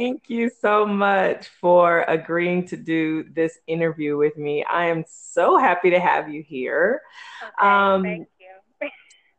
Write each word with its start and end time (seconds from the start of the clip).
Thank 0.00 0.30
you 0.30 0.48
so 0.48 0.86
much 0.86 1.48
for 1.60 2.06
agreeing 2.08 2.66
to 2.68 2.76
do 2.78 3.22
this 3.34 3.58
interview 3.66 4.16
with 4.16 4.34
me. 4.38 4.64
I 4.64 4.86
am 4.86 5.04
so 5.06 5.58
happy 5.58 5.90
to 5.90 6.00
have 6.00 6.30
you 6.30 6.42
here. 6.42 7.02
Okay, 7.42 7.68
um, 7.68 8.02
thank 8.02 8.28
you. 8.40 8.88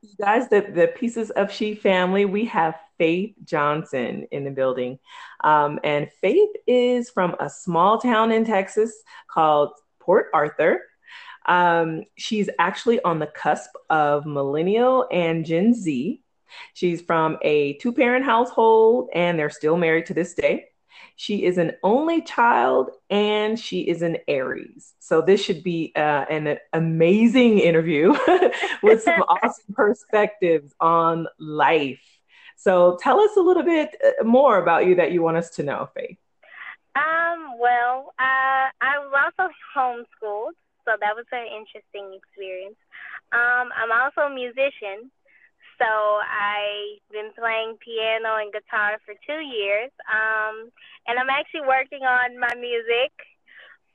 you 0.03 0.09
guys, 0.19 0.49
the, 0.49 0.61
the 0.61 0.89
Pieces 0.95 1.31
of 1.31 1.51
She 1.51 1.73
family, 1.73 2.25
we 2.25 2.45
have 2.45 2.75
Faith 2.99 3.33
Johnson 3.43 4.27
in 4.29 4.43
the 4.43 4.51
building. 4.51 4.99
Um, 5.43 5.79
and 5.83 6.11
Faith 6.21 6.51
is 6.67 7.09
from 7.09 7.35
a 7.39 7.49
small 7.49 7.97
town 7.97 8.31
in 8.31 8.45
Texas 8.45 8.93
called 9.31 9.71
Port 9.99 10.27
Arthur. 10.31 10.83
Um, 11.47 12.03
she's 12.19 12.51
actually 12.59 13.01
on 13.01 13.17
the 13.17 13.25
cusp 13.25 13.71
of 13.89 14.27
millennial 14.27 15.07
and 15.11 15.43
Gen 15.43 15.73
Z. 15.73 16.21
She's 16.73 17.01
from 17.01 17.37
a 17.41 17.73
two 17.73 17.93
parent 17.93 18.25
household 18.25 19.09
and 19.13 19.37
they're 19.37 19.49
still 19.49 19.77
married 19.77 20.05
to 20.07 20.13
this 20.13 20.33
day. 20.33 20.67
She 21.15 21.45
is 21.45 21.57
an 21.57 21.73
only 21.83 22.21
child 22.21 22.89
and 23.09 23.59
she 23.59 23.81
is 23.81 24.01
an 24.01 24.17
Aries. 24.27 24.93
So 24.99 25.21
this 25.21 25.43
should 25.43 25.63
be 25.63 25.91
uh, 25.95 26.25
an 26.29 26.57
amazing 26.73 27.59
interview 27.59 28.15
with 28.83 29.03
some 29.03 29.21
awesome 29.27 29.73
perspectives 29.73 30.73
on 30.79 31.27
life. 31.39 32.01
So 32.55 32.97
tell 33.01 33.19
us 33.19 33.35
a 33.37 33.41
little 33.41 33.63
bit 33.63 33.95
uh, 34.03 34.23
more 34.23 34.57
about 34.57 34.85
you 34.85 34.95
that 34.95 35.11
you 35.11 35.21
want 35.21 35.37
us 35.37 35.49
to 35.51 35.63
know, 35.63 35.89
Faith. 35.95 36.17
Um, 36.95 37.57
well, 37.59 38.13
uh, 38.19 38.69
I 38.81 38.99
was 38.99 39.13
also 39.13 39.49
homeschooled, 39.75 40.53
so 40.85 40.91
that 40.99 41.15
was 41.15 41.25
an 41.31 41.47
interesting 41.47 42.13
experience. 42.13 42.75
Um, 43.31 43.69
I'm 43.75 43.91
also 43.91 44.21
a 44.21 44.33
musician, 44.33 45.09
so 45.81 45.89
I've 45.89 47.01
been 47.09 47.33
playing 47.33 47.81
piano 47.81 48.37
and 48.37 48.53
guitar 48.53 49.01
for 49.01 49.17
two 49.25 49.41
years. 49.41 49.89
Um, 50.05 50.69
and 51.09 51.17
I'm 51.17 51.33
actually 51.33 51.65
working 51.65 52.05
on 52.05 52.37
my 52.37 52.53
music 52.53 53.09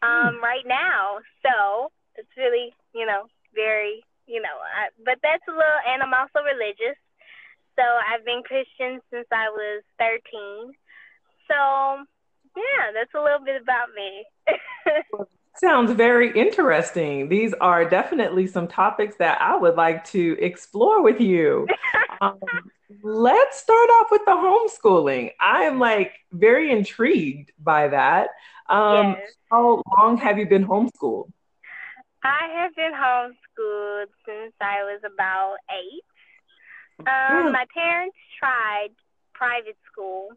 um, 0.03 0.43
mm. 0.43 0.43
right 0.43 0.67
now. 0.67 1.23
So 1.47 1.95
it's 2.19 2.35
really, 2.35 2.75
you 2.91 3.07
know, 3.07 3.31
very, 3.55 4.03
you 4.27 4.43
know, 4.43 4.59
I, 4.59 4.91
but 4.99 5.23
that's 5.23 5.47
a 5.47 5.55
little, 5.55 5.83
and 5.87 6.03
I'm 6.03 6.11
also 6.11 6.43
religious. 6.43 6.99
So 7.79 7.87
I've 7.87 8.27
been 8.27 8.43
Christian 8.43 8.99
since 9.15 9.31
I 9.31 9.47
was 9.55 9.87
13. 10.03 10.75
So 11.47 12.03
yeah, 12.59 12.91
that's 12.91 13.15
a 13.15 13.23
little 13.23 13.45
bit 13.45 13.63
about 13.63 13.95
me. 13.95 14.27
Sounds 15.59 15.93
very 15.93 16.39
interesting. 16.39 17.29
These 17.29 17.55
are 17.61 17.89
definitely 17.89 18.47
some 18.47 18.69
topics 18.69 19.17
that 19.17 19.41
I 19.41 19.57
would 19.57 19.75
like 19.75 20.05
to 20.07 20.37
explore 20.41 21.03
with 21.03 21.21
you. 21.21 21.67
um, 22.21 22.39
let's 23.03 23.59
start 23.59 23.89
off 23.91 24.09
with 24.11 24.23
the 24.27 24.33
homeschooling. 24.33 25.33
I 25.41 25.63
am 25.63 25.79
like 25.79 26.13
very 26.33 26.71
intrigued 26.71 27.53
by 27.59 27.89
that. 27.89 28.29
Um, 28.69 29.17
yes. 29.19 29.33
How 29.51 29.83
long 29.97 30.19
have 30.19 30.39
you 30.39 30.47
been 30.47 30.67
homeschooled? 30.67 31.33
I 32.23 32.49
have 32.57 32.75
been 32.75 32.93
homeschooled 32.93 34.07
since 34.27 34.53
I 34.61 34.83
was 34.83 35.01
about 35.05 35.57
eight. 35.71 36.03
Um, 36.99 37.53
my 37.53 37.67
parents 37.75 38.17
tried 38.39 38.89
private 39.35 39.77
school 39.91 40.31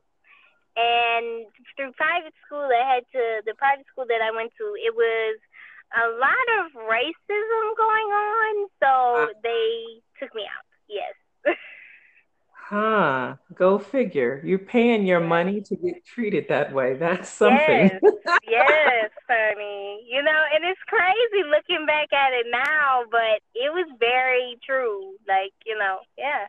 and 0.79 1.45
through 1.75 1.91
private 1.93 2.33
school, 2.45 2.69
I 2.71 2.95
had 2.95 3.03
to, 3.11 3.41
the 3.45 3.53
private 3.57 3.85
school 3.91 4.05
that 4.07 4.21
I 4.21 4.31
went 4.31 4.51
to, 4.57 4.65
it 4.79 4.95
was 4.95 5.37
a 5.91 6.07
lot 6.15 6.47
of 6.59 6.71
racism 6.87 7.65
going 7.75 8.09
on. 8.15 8.67
So 8.79 9.33
they 9.43 9.99
took 10.19 10.33
me 10.33 10.43
out. 10.43 10.65
Yes. 10.87 11.55
huh. 12.53 13.35
Go 13.53 13.79
figure. 13.79 14.41
You're 14.45 14.59
paying 14.59 15.05
your 15.05 15.19
money 15.19 15.61
to 15.61 15.75
get 15.75 16.05
treated 16.05 16.45
that 16.49 16.73
way. 16.73 16.93
That's 16.93 17.29
something. 17.29 17.59
Yes, 17.59 18.01
yes, 18.49 19.09
honey. 19.27 20.07
You 20.09 20.23
know, 20.23 20.41
and 20.55 20.63
it's 20.63 20.79
crazy 20.87 21.43
looking 21.49 21.85
back 21.85 22.13
at 22.13 22.31
it 22.33 22.45
now, 22.49 23.03
but 23.11 23.41
it 23.53 23.73
was 23.73 23.87
very 23.99 24.57
true. 24.65 25.15
Like, 25.27 25.53
you 25.65 25.77
know, 25.77 25.99
yeah. 26.17 26.45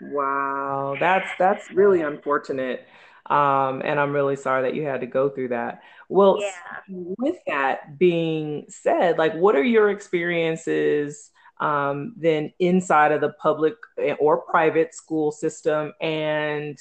Wow, 0.00 0.96
that's 1.00 1.30
that's 1.38 1.70
really 1.70 2.02
unfortunate. 2.02 2.86
Um, 3.28 3.82
and 3.84 3.98
I'm 3.98 4.12
really 4.12 4.36
sorry 4.36 4.62
that 4.62 4.74
you 4.74 4.84
had 4.84 5.00
to 5.00 5.06
go 5.06 5.28
through 5.28 5.48
that. 5.48 5.82
Well, 6.08 6.38
yeah. 6.40 6.52
with 6.88 7.36
that 7.46 7.98
being 7.98 8.66
said, 8.68 9.18
like, 9.18 9.34
what 9.34 9.56
are 9.56 9.64
your 9.64 9.90
experiences 9.90 11.30
um, 11.58 12.14
then 12.16 12.52
inside 12.58 13.12
of 13.12 13.20
the 13.20 13.30
public 13.30 13.74
eh, 13.98 14.14
or 14.20 14.38
private 14.38 14.94
school 14.94 15.32
system? 15.32 15.92
And, 16.00 16.78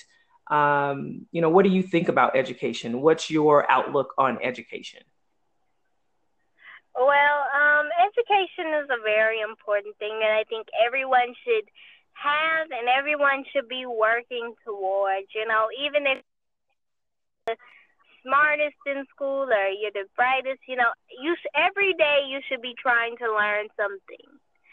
um, 0.52 1.26
you 1.32 1.42
know, 1.42 1.50
what 1.50 1.66
do 1.66 1.72
you 1.72 1.82
think 1.82 2.10
about 2.10 2.36
education? 2.36 3.02
What's 3.02 3.32
your 3.32 3.70
outlook 3.72 4.14
on 4.18 4.38
education? 4.44 5.02
Well, 6.96 7.40
um, 7.52 7.90
education 8.06 8.72
is 8.84 8.90
a 8.90 9.02
very 9.04 9.42
important 9.42 9.98
thing 9.98 10.20
that 10.20 10.32
I 10.32 10.44
think 10.48 10.68
everyone 10.86 11.34
should 11.44 11.66
have 12.14 12.72
and 12.72 12.88
everyone 12.88 13.44
should 13.52 13.68
be 13.68 13.86
working 13.86 14.54
towards. 14.64 15.28
You 15.34 15.48
know, 15.48 15.68
even 15.84 16.06
if 16.06 16.24
smartest 18.26 18.82
in 18.90 19.06
school 19.14 19.46
or 19.46 19.68
you're 19.70 19.94
the 19.94 20.10
brightest, 20.18 20.66
you 20.68 20.76
know, 20.76 20.90
you 21.14 21.38
sh- 21.38 21.54
every 21.54 21.94
day 21.94 22.26
you 22.26 22.42
should 22.50 22.62
be 22.62 22.74
trying 22.74 23.16
to 23.22 23.30
learn 23.30 23.70
something. 23.78 24.28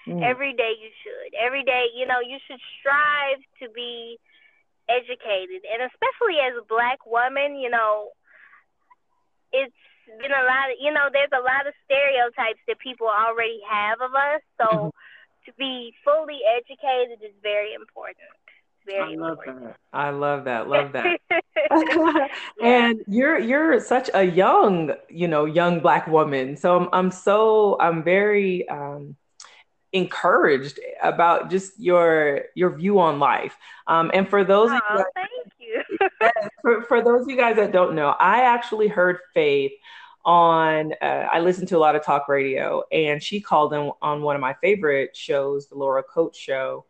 Mm. 0.09 0.25
Every 0.25 0.57
day 0.57 0.75
you 0.81 0.91
should. 1.05 1.37
Every 1.39 1.63
day, 1.63 1.93
you 1.95 2.09
know, 2.09 2.19
you 2.19 2.41
should 2.49 2.59
strive 2.81 3.39
to 3.61 3.71
be 3.71 4.19
educated. 4.89 5.63
And 5.63 5.87
especially 5.87 6.43
as 6.43 6.59
a 6.59 6.67
black 6.67 7.07
woman, 7.07 7.55
you 7.55 7.71
know, 7.71 8.11
it's 9.53 9.77
been 10.19 10.33
a 10.35 10.45
lot 10.49 10.73
of, 10.73 10.77
you 10.81 10.91
know, 10.91 11.07
there's 11.13 11.31
a 11.31 11.45
lot 11.45 11.69
of 11.69 11.77
stereotypes 11.87 12.59
that 12.67 12.83
people 12.83 13.07
already 13.07 13.61
have 13.69 14.01
of 14.03 14.11
us. 14.11 14.43
So 14.59 14.67
mm-hmm. 14.67 15.47
to 15.47 15.51
be 15.55 15.95
fully 16.03 16.43
educated 16.43 17.23
is 17.23 17.37
very 17.45 17.77
important. 17.77 18.42
Very 18.87 19.15
I 19.15 19.17
love 19.17 19.39
important. 19.39 19.65
that. 19.65 19.77
I 19.93 20.11
love 20.11 20.45
that. 20.45 20.69
Love 20.69 20.93
that. 20.93 21.21
and 22.63 23.03
you're 23.07 23.39
you're 23.39 23.81
such 23.81 24.11
a 24.15 24.25
young, 24.25 24.93
you 25.09 25.29
know, 25.29 25.45
young 25.45 25.81
black 25.81 26.07
woman. 26.07 26.57
So 26.57 26.77
I'm 26.77 26.89
I'm 26.93 27.11
so 27.11 27.77
I'm 27.81 28.03
very 28.03 28.69
um 28.69 29.17
encouraged 29.93 30.81
about 31.03 31.51
just 31.51 31.79
your 31.79 32.43
your 32.55 32.75
view 32.77 32.99
on 32.99 33.19
life. 33.19 33.57
Um, 33.87 34.11
and 34.15 34.29
for 34.29 34.45
those 34.45 34.71
oh, 34.71 34.77
of 34.77 34.83
you, 34.91 34.97
guys, 34.99 35.05
thank 35.15 35.53
you. 35.59 36.09
for, 36.63 36.83
for 36.85 37.03
those 37.03 37.23
of 37.23 37.29
you 37.29 37.37
guys 37.37 37.57
that 37.57 37.73
don't 37.73 37.95
know, 37.95 38.09
I 38.19 38.43
actually 38.43 38.89
heard 38.89 39.19
Faith 39.35 39.73
on 40.25 40.93
uh, 41.03 41.27
I 41.33 41.41
listened 41.41 41.69
to 41.69 41.77
a 41.77 41.81
lot 41.81 41.97
of 41.97 42.05
talk 42.05 42.29
radio 42.29 42.85
and 42.93 43.23
she 43.23 43.41
called 43.41 43.73
in 43.75 43.91
on 44.01 44.23
one 44.23 44.37
of 44.37 44.41
my 44.41 44.55
favorite 44.55 45.17
shows, 45.17 45.67
the 45.67 45.75
Laura 45.75 46.03
Coates 46.03 46.39
show 46.39 46.85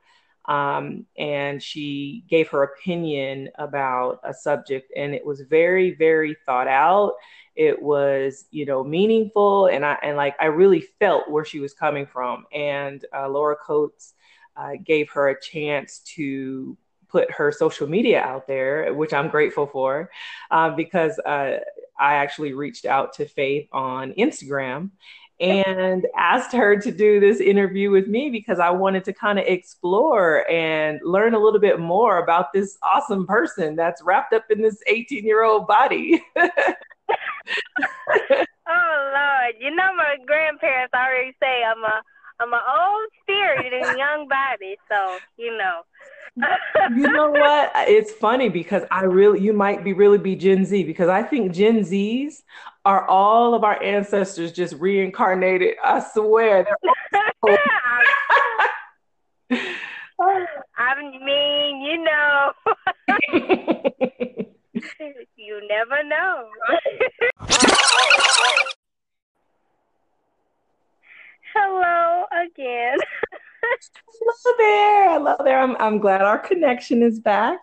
um, 0.46 1.06
and 1.16 1.62
she 1.62 2.24
gave 2.28 2.48
her 2.48 2.64
opinion 2.64 3.48
about 3.58 4.20
a 4.24 4.34
subject 4.34 4.92
and 4.96 5.14
it 5.14 5.24
was 5.24 5.42
very 5.42 5.94
very 5.94 6.36
thought 6.46 6.68
out. 6.68 7.14
It 7.54 7.80
was 7.80 8.46
you 8.50 8.64
know 8.64 8.82
meaningful 8.82 9.66
and 9.66 9.84
i 9.84 9.98
and 10.02 10.16
like 10.16 10.34
i 10.40 10.46
really 10.46 10.80
felt 10.98 11.30
where 11.30 11.44
she 11.44 11.60
was 11.60 11.74
coming 11.74 12.06
from. 12.06 12.46
And 12.52 13.04
uh, 13.14 13.28
laura 13.28 13.56
coates 13.56 14.14
uh, 14.56 14.72
gave 14.84 15.10
her 15.10 15.28
a 15.28 15.40
chance 15.40 16.00
to 16.16 16.76
put 17.08 17.30
her 17.30 17.52
social 17.52 17.86
media 17.86 18.20
out 18.20 18.46
there 18.46 18.92
which 18.94 19.12
i'm 19.12 19.28
grateful 19.28 19.66
for 19.66 20.10
uh, 20.50 20.70
because 20.70 21.18
uh, 21.20 21.58
i 22.00 22.14
actually 22.14 22.54
reached 22.54 22.86
out 22.86 23.12
to 23.12 23.26
faith 23.26 23.68
on 23.72 24.12
instagram 24.14 24.90
and 25.42 26.06
asked 26.16 26.52
her 26.52 26.76
to 26.76 26.92
do 26.92 27.18
this 27.18 27.40
interview 27.40 27.90
with 27.90 28.06
me 28.06 28.30
because 28.30 28.60
I 28.60 28.70
wanted 28.70 29.04
to 29.04 29.12
kind 29.12 29.40
of 29.40 29.44
explore 29.46 30.48
and 30.48 31.00
learn 31.04 31.34
a 31.34 31.38
little 31.38 31.58
bit 31.58 31.80
more 31.80 32.18
about 32.18 32.52
this 32.52 32.78
awesome 32.82 33.26
person 33.26 33.74
that's 33.74 34.00
wrapped 34.02 34.32
up 34.32 34.44
in 34.50 34.62
this 34.62 34.80
18 34.86 35.24
year 35.24 35.42
old 35.42 35.66
body. 35.66 36.22
oh 36.36 36.44
Lord, 38.68 39.54
you 39.58 39.74
know 39.74 39.92
my 39.96 40.16
grandparents 40.24 40.94
already 40.94 41.34
say 41.42 41.64
I'm 41.64 41.82
a 41.82 42.02
I'm 42.38 42.52
an 42.52 42.60
old 42.60 43.08
spirit 43.20 43.72
in 43.72 43.82
a 43.94 43.98
young 43.98 44.28
body, 44.28 44.76
so 44.88 45.18
you 45.36 45.56
know. 45.58 45.82
You 46.36 47.12
know 47.12 47.30
what? 47.30 47.72
It's 47.88 48.12
funny 48.12 48.48
because 48.48 48.84
I 48.90 49.04
really, 49.04 49.40
you 49.40 49.52
might 49.52 49.84
be 49.84 49.92
really 49.92 50.18
be 50.18 50.34
Gen 50.36 50.64
Z 50.64 50.84
because 50.84 51.08
I 51.08 51.22
think 51.22 51.52
Gen 51.52 51.80
Zs 51.80 52.42
are 52.84 53.06
all 53.06 53.54
of 53.54 53.64
our 53.64 53.82
ancestors 53.82 54.52
just 54.52 54.74
reincarnated. 54.74 55.74
I 55.84 56.00
swear. 56.00 56.66
I 60.76 60.94
mean, 61.24 61.80
you 61.82 62.04
know, 62.04 62.52
you 65.36 65.60
never 65.68 66.02
know. 66.04 66.48
Hello 71.54 72.24
again. 72.46 72.96
Hello 73.62 74.56
there. 74.58 75.10
Hello 75.10 75.36
there. 75.44 75.60
I'm, 75.60 75.76
I'm 75.78 75.98
glad 75.98 76.22
our 76.22 76.38
connection 76.38 77.02
is 77.02 77.18
back. 77.20 77.60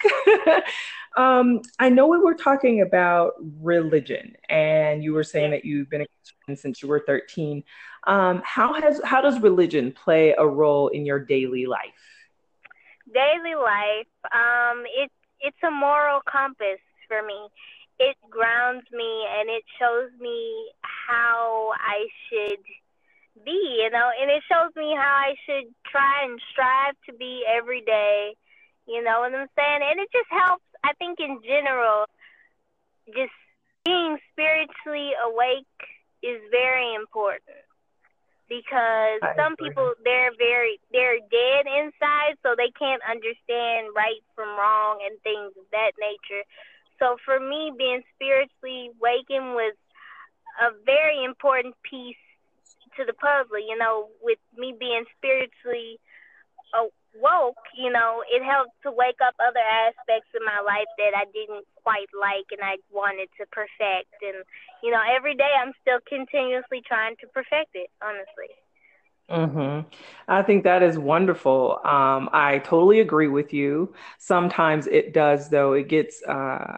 um, 1.17 1.61
I 1.79 1.89
know 1.89 2.07
we 2.07 2.19
were 2.19 2.35
talking 2.35 2.81
about 2.81 3.33
religion, 3.61 4.35
and 4.49 5.03
you 5.03 5.13
were 5.13 5.23
saying 5.23 5.51
that 5.51 5.65
you've 5.65 5.89
been 5.89 6.01
a 6.01 6.05
Christian 6.05 6.61
since 6.61 6.81
you 6.81 6.87
were 6.87 7.03
13. 7.05 7.63
Um, 8.07 8.41
how 8.45 8.73
has 8.73 9.01
how 9.03 9.21
does 9.21 9.39
religion 9.39 9.91
play 9.91 10.33
a 10.37 10.45
role 10.45 10.89
in 10.89 11.05
your 11.05 11.19
daily 11.19 11.65
life? 11.65 11.91
Daily 13.13 13.55
life, 13.55 14.07
um, 14.31 14.83
it 14.85 15.11
it's 15.41 15.57
a 15.67 15.71
moral 15.71 16.21
compass 16.29 16.79
for 17.07 17.21
me. 17.23 17.47
It 17.99 18.15
grounds 18.29 18.85
me 18.93 19.25
and 19.37 19.49
it 19.49 19.63
shows 19.77 20.09
me 20.21 20.71
how 20.81 21.71
I 21.77 22.07
should 22.29 22.63
be, 23.45 23.81
you 23.83 23.89
know, 23.89 24.09
and 24.19 24.29
it 24.29 24.43
shows 24.47 24.71
me 24.75 24.95
how 24.95 25.15
I 25.27 25.35
should 25.45 25.73
try 25.85 26.25
and 26.25 26.39
strive 26.51 26.95
to 27.07 27.13
be 27.13 27.43
every 27.47 27.81
day, 27.81 28.35
you 28.87 29.03
know 29.03 29.21
what 29.21 29.33
I'm 29.33 29.47
saying? 29.55 29.81
And 29.83 29.99
it 29.99 30.09
just 30.11 30.29
helps, 30.29 30.65
I 30.83 30.93
think, 30.93 31.19
in 31.19 31.39
general, 31.43 32.05
just 33.07 33.33
being 33.85 34.17
spiritually 34.31 35.11
awake 35.23 35.79
is 36.21 36.41
very 36.51 36.93
important 36.95 37.63
because 38.49 39.21
I 39.21 39.33
some 39.37 39.53
agree. 39.53 39.69
people 39.69 39.93
they're 40.03 40.33
very 40.37 40.81
they're 40.91 41.21
dead 41.31 41.69
inside 41.69 42.35
so 42.41 42.57
they 42.57 42.73
can't 42.77 43.01
understand 43.05 43.93
right 43.95 44.19
from 44.35 44.57
wrong 44.57 44.99
and 45.05 45.21
things 45.21 45.53
of 45.55 45.69
that 45.71 45.93
nature 46.01 46.43
so 46.97 47.15
for 47.23 47.39
me 47.39 47.71
being 47.77 48.01
spiritually 48.17 48.89
waking 48.99 49.53
was 49.53 49.77
a 50.59 50.73
very 50.83 51.23
important 51.23 51.75
piece 51.85 52.17
to 52.99 53.05
the 53.07 53.15
puzzle. 53.15 53.57
You 53.57 53.77
know, 53.79 54.11
with 54.21 54.39
me 54.55 54.75
being 54.77 55.05
spiritually 55.17 55.99
woke, 57.15 57.57
you 57.75 57.91
know, 57.91 58.23
it 58.29 58.43
helped 58.43 58.75
to 58.83 58.91
wake 58.91 59.17
up 59.25 59.33
other 59.39 59.59
aspects 59.59 60.29
of 60.35 60.41
my 60.45 60.61
life 60.61 60.89
that 60.97 61.15
I 61.15 61.25
didn't 61.33 61.65
quite 61.83 62.09
like 62.13 62.45
and 62.51 62.61
I 62.61 62.77
wanted 62.91 63.29
to 63.39 63.45
perfect. 63.51 64.13
And, 64.21 64.43
you 64.83 64.91
know, 64.91 65.01
every 65.01 65.35
day 65.35 65.51
I'm 65.59 65.73
still 65.81 65.99
continuously 66.07 66.81
trying 66.85 67.15
to 67.21 67.27
perfect 67.27 67.73
it, 67.73 67.89
honestly. 68.01 68.53
Mm-hmm. 69.29 69.87
I 70.27 70.41
think 70.41 70.63
that 70.63 70.81
is 70.81 70.97
wonderful. 70.97 71.79
Um, 71.83 72.29
I 72.33 72.59
totally 72.63 72.99
agree 72.99 73.27
with 73.27 73.53
you. 73.53 73.93
Sometimes 74.17 74.87
it 74.87 75.13
does, 75.13 75.49
though. 75.49 75.73
It 75.73 75.87
gets 75.87 76.23
uh, 76.23 76.77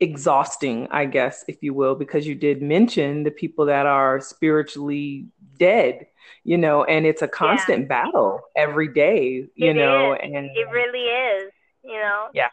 exhausting, 0.00 0.88
I 0.90 1.04
guess, 1.04 1.44
if 1.46 1.62
you 1.62 1.74
will, 1.74 1.94
because 1.94 2.26
you 2.26 2.34
did 2.34 2.62
mention 2.62 3.22
the 3.22 3.30
people 3.30 3.66
that 3.66 3.86
are 3.86 4.20
spiritually 4.20 5.26
dead, 5.58 6.06
you 6.42 6.56
know, 6.56 6.84
and 6.84 7.06
it's 7.06 7.22
a 7.22 7.28
constant 7.28 7.82
yeah. 7.82 7.88
battle 7.88 8.40
every 8.56 8.88
day, 8.88 9.46
you 9.54 9.70
it 9.70 9.74
know, 9.74 10.14
is. 10.14 10.20
and 10.22 10.34
it 10.34 10.68
really 10.72 11.04
is, 11.04 11.52
you 11.84 11.98
know. 11.98 12.28
Yeah. 12.32 12.48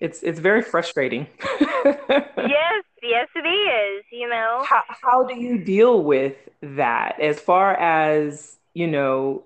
It's 0.00 0.22
it's 0.22 0.40
very 0.40 0.62
frustrating. 0.62 1.26
yes, 1.84 2.84
yes 3.02 3.28
it 3.36 3.46
is, 3.46 4.04
you 4.10 4.28
know. 4.28 4.64
How 4.66 4.82
how 5.02 5.24
do 5.24 5.34
you 5.38 5.62
deal 5.62 6.02
with 6.02 6.36
that 6.62 7.20
as 7.20 7.38
far 7.38 7.74
as, 7.74 8.56
you 8.72 8.86
know, 8.86 9.44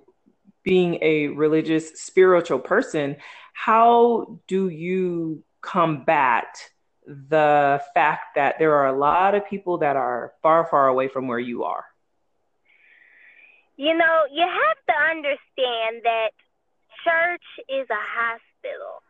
being 0.63 0.99
a 1.03 1.29
religious 1.29 2.01
spiritual 2.01 2.61
person, 2.61 3.17
how 3.53 4.39
do 4.47 4.69
you 4.69 5.43
combat 5.61 6.71
the 7.07 7.83
fact 7.93 8.35
that 8.37 8.59
there 8.59 8.75
are 8.75 8.87
a 8.87 8.99
lot 8.99 9.35
of 9.35 9.47
people 9.49 9.79
that 9.79 9.97
are 9.97 10.33
far, 10.43 10.67
far 10.67 10.89
away 10.89 11.09
from 11.09 11.29
where 11.29 11.39
you 11.39 11.65
are? 11.65 11.85
You 13.77 13.97
know, 13.97 14.23
you 14.33 14.47
have 14.47 14.79
to 14.89 14.95
understand 15.11 16.03
that 16.05 16.31
church 17.05 17.47
is 17.69 17.87
a 17.91 18.05
hospital, 18.19 19.03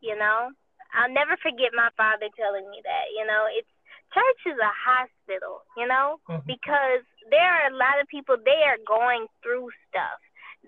you 0.00 0.16
know? 0.16 0.50
I'll 0.94 1.12
never 1.12 1.36
forget 1.36 1.76
my 1.76 1.90
father 1.96 2.26
telling 2.36 2.70
me 2.70 2.80
that, 2.84 3.12
you 3.14 3.26
know, 3.26 3.44
it's 3.52 3.68
church 4.14 4.54
is 4.54 4.58
a 4.58 4.72
hospital, 4.72 5.62
you 5.76 5.86
know, 5.86 6.18
mm-hmm. 6.28 6.46
because 6.46 7.04
there 7.30 7.44
are 7.44 7.68
a 7.68 7.76
lot 7.76 8.00
of 8.00 8.08
people 8.08 8.36
they 8.38 8.64
are 8.64 8.80
going 8.86 9.26
through 9.42 9.68
stuff 9.90 10.18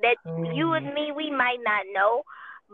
that 0.03 0.17
mm-hmm. 0.27 0.53
you 0.53 0.73
and 0.73 0.93
me 0.93 1.13
we 1.15 1.31
might 1.31 1.63
not 1.65 1.87
know, 1.93 2.23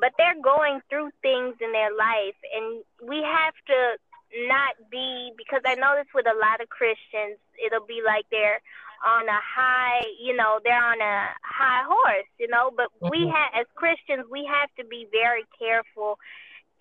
but 0.00 0.12
they're 0.18 0.40
going 0.42 0.80
through 0.88 1.10
things 1.22 1.54
in 1.60 1.72
their 1.72 1.94
life 1.94 2.38
and 2.54 2.82
we 3.06 3.22
have 3.22 3.54
to 3.66 3.96
not 4.48 4.74
be 4.90 5.30
because 5.38 5.62
I 5.64 5.74
notice 5.74 6.10
with 6.14 6.26
a 6.26 6.38
lot 6.38 6.60
of 6.60 6.68
Christians 6.68 7.38
it'll 7.54 7.86
be 7.86 8.02
like 8.04 8.26
they're 8.30 8.60
on 9.04 9.28
a 9.28 9.40
high, 9.40 10.02
you 10.18 10.34
know, 10.34 10.58
they're 10.64 10.82
on 10.82 11.00
a 11.00 11.28
high 11.44 11.84
horse, 11.86 12.26
you 12.38 12.48
know, 12.48 12.72
but 12.74 12.88
mm-hmm. 12.98 13.10
we 13.12 13.28
have 13.28 13.52
as 13.54 13.66
Christians 13.74 14.26
we 14.30 14.48
have 14.50 14.70
to 14.78 14.84
be 14.84 15.06
very 15.12 15.44
careful 15.58 16.18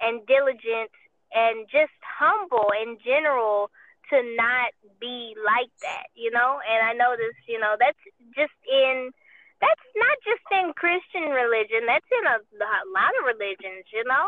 and 0.01 0.25
diligent 0.25 0.89
and 1.33 1.67
just 1.69 1.93
humble 2.01 2.71
in 2.81 2.97
general 3.03 3.69
to 4.09 4.17
not 4.35 4.71
be 4.99 5.35
like 5.45 5.71
that, 5.81 6.07
you 6.15 6.31
know? 6.31 6.59
And 6.61 6.85
I 6.85 6.93
notice, 6.93 7.35
you 7.47 7.59
know, 7.59 7.75
that's 7.79 7.97
just 8.35 8.53
in 8.69 9.11
that's 9.63 9.87
not 9.95 10.15
just 10.27 10.43
in 10.51 10.75
Christian 10.75 11.31
religion. 11.31 11.87
That's 11.87 12.11
in 12.11 12.25
a, 12.27 12.37
a 12.43 12.83
lot 12.91 13.15
of 13.15 13.31
religions, 13.31 13.87
you 13.95 14.03
know. 14.03 14.27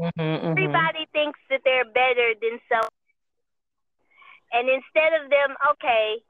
Mm-hmm, 0.00 0.20
mm-hmm. 0.20 0.52
Everybody 0.56 1.04
thinks 1.12 1.40
that 1.52 1.60
they're 1.64 1.88
better 1.88 2.32
than 2.40 2.56
self, 2.68 2.88
and 4.52 4.68
instead 4.68 5.12
of 5.20 5.28
them, 5.28 5.56
okay, 5.76 6.20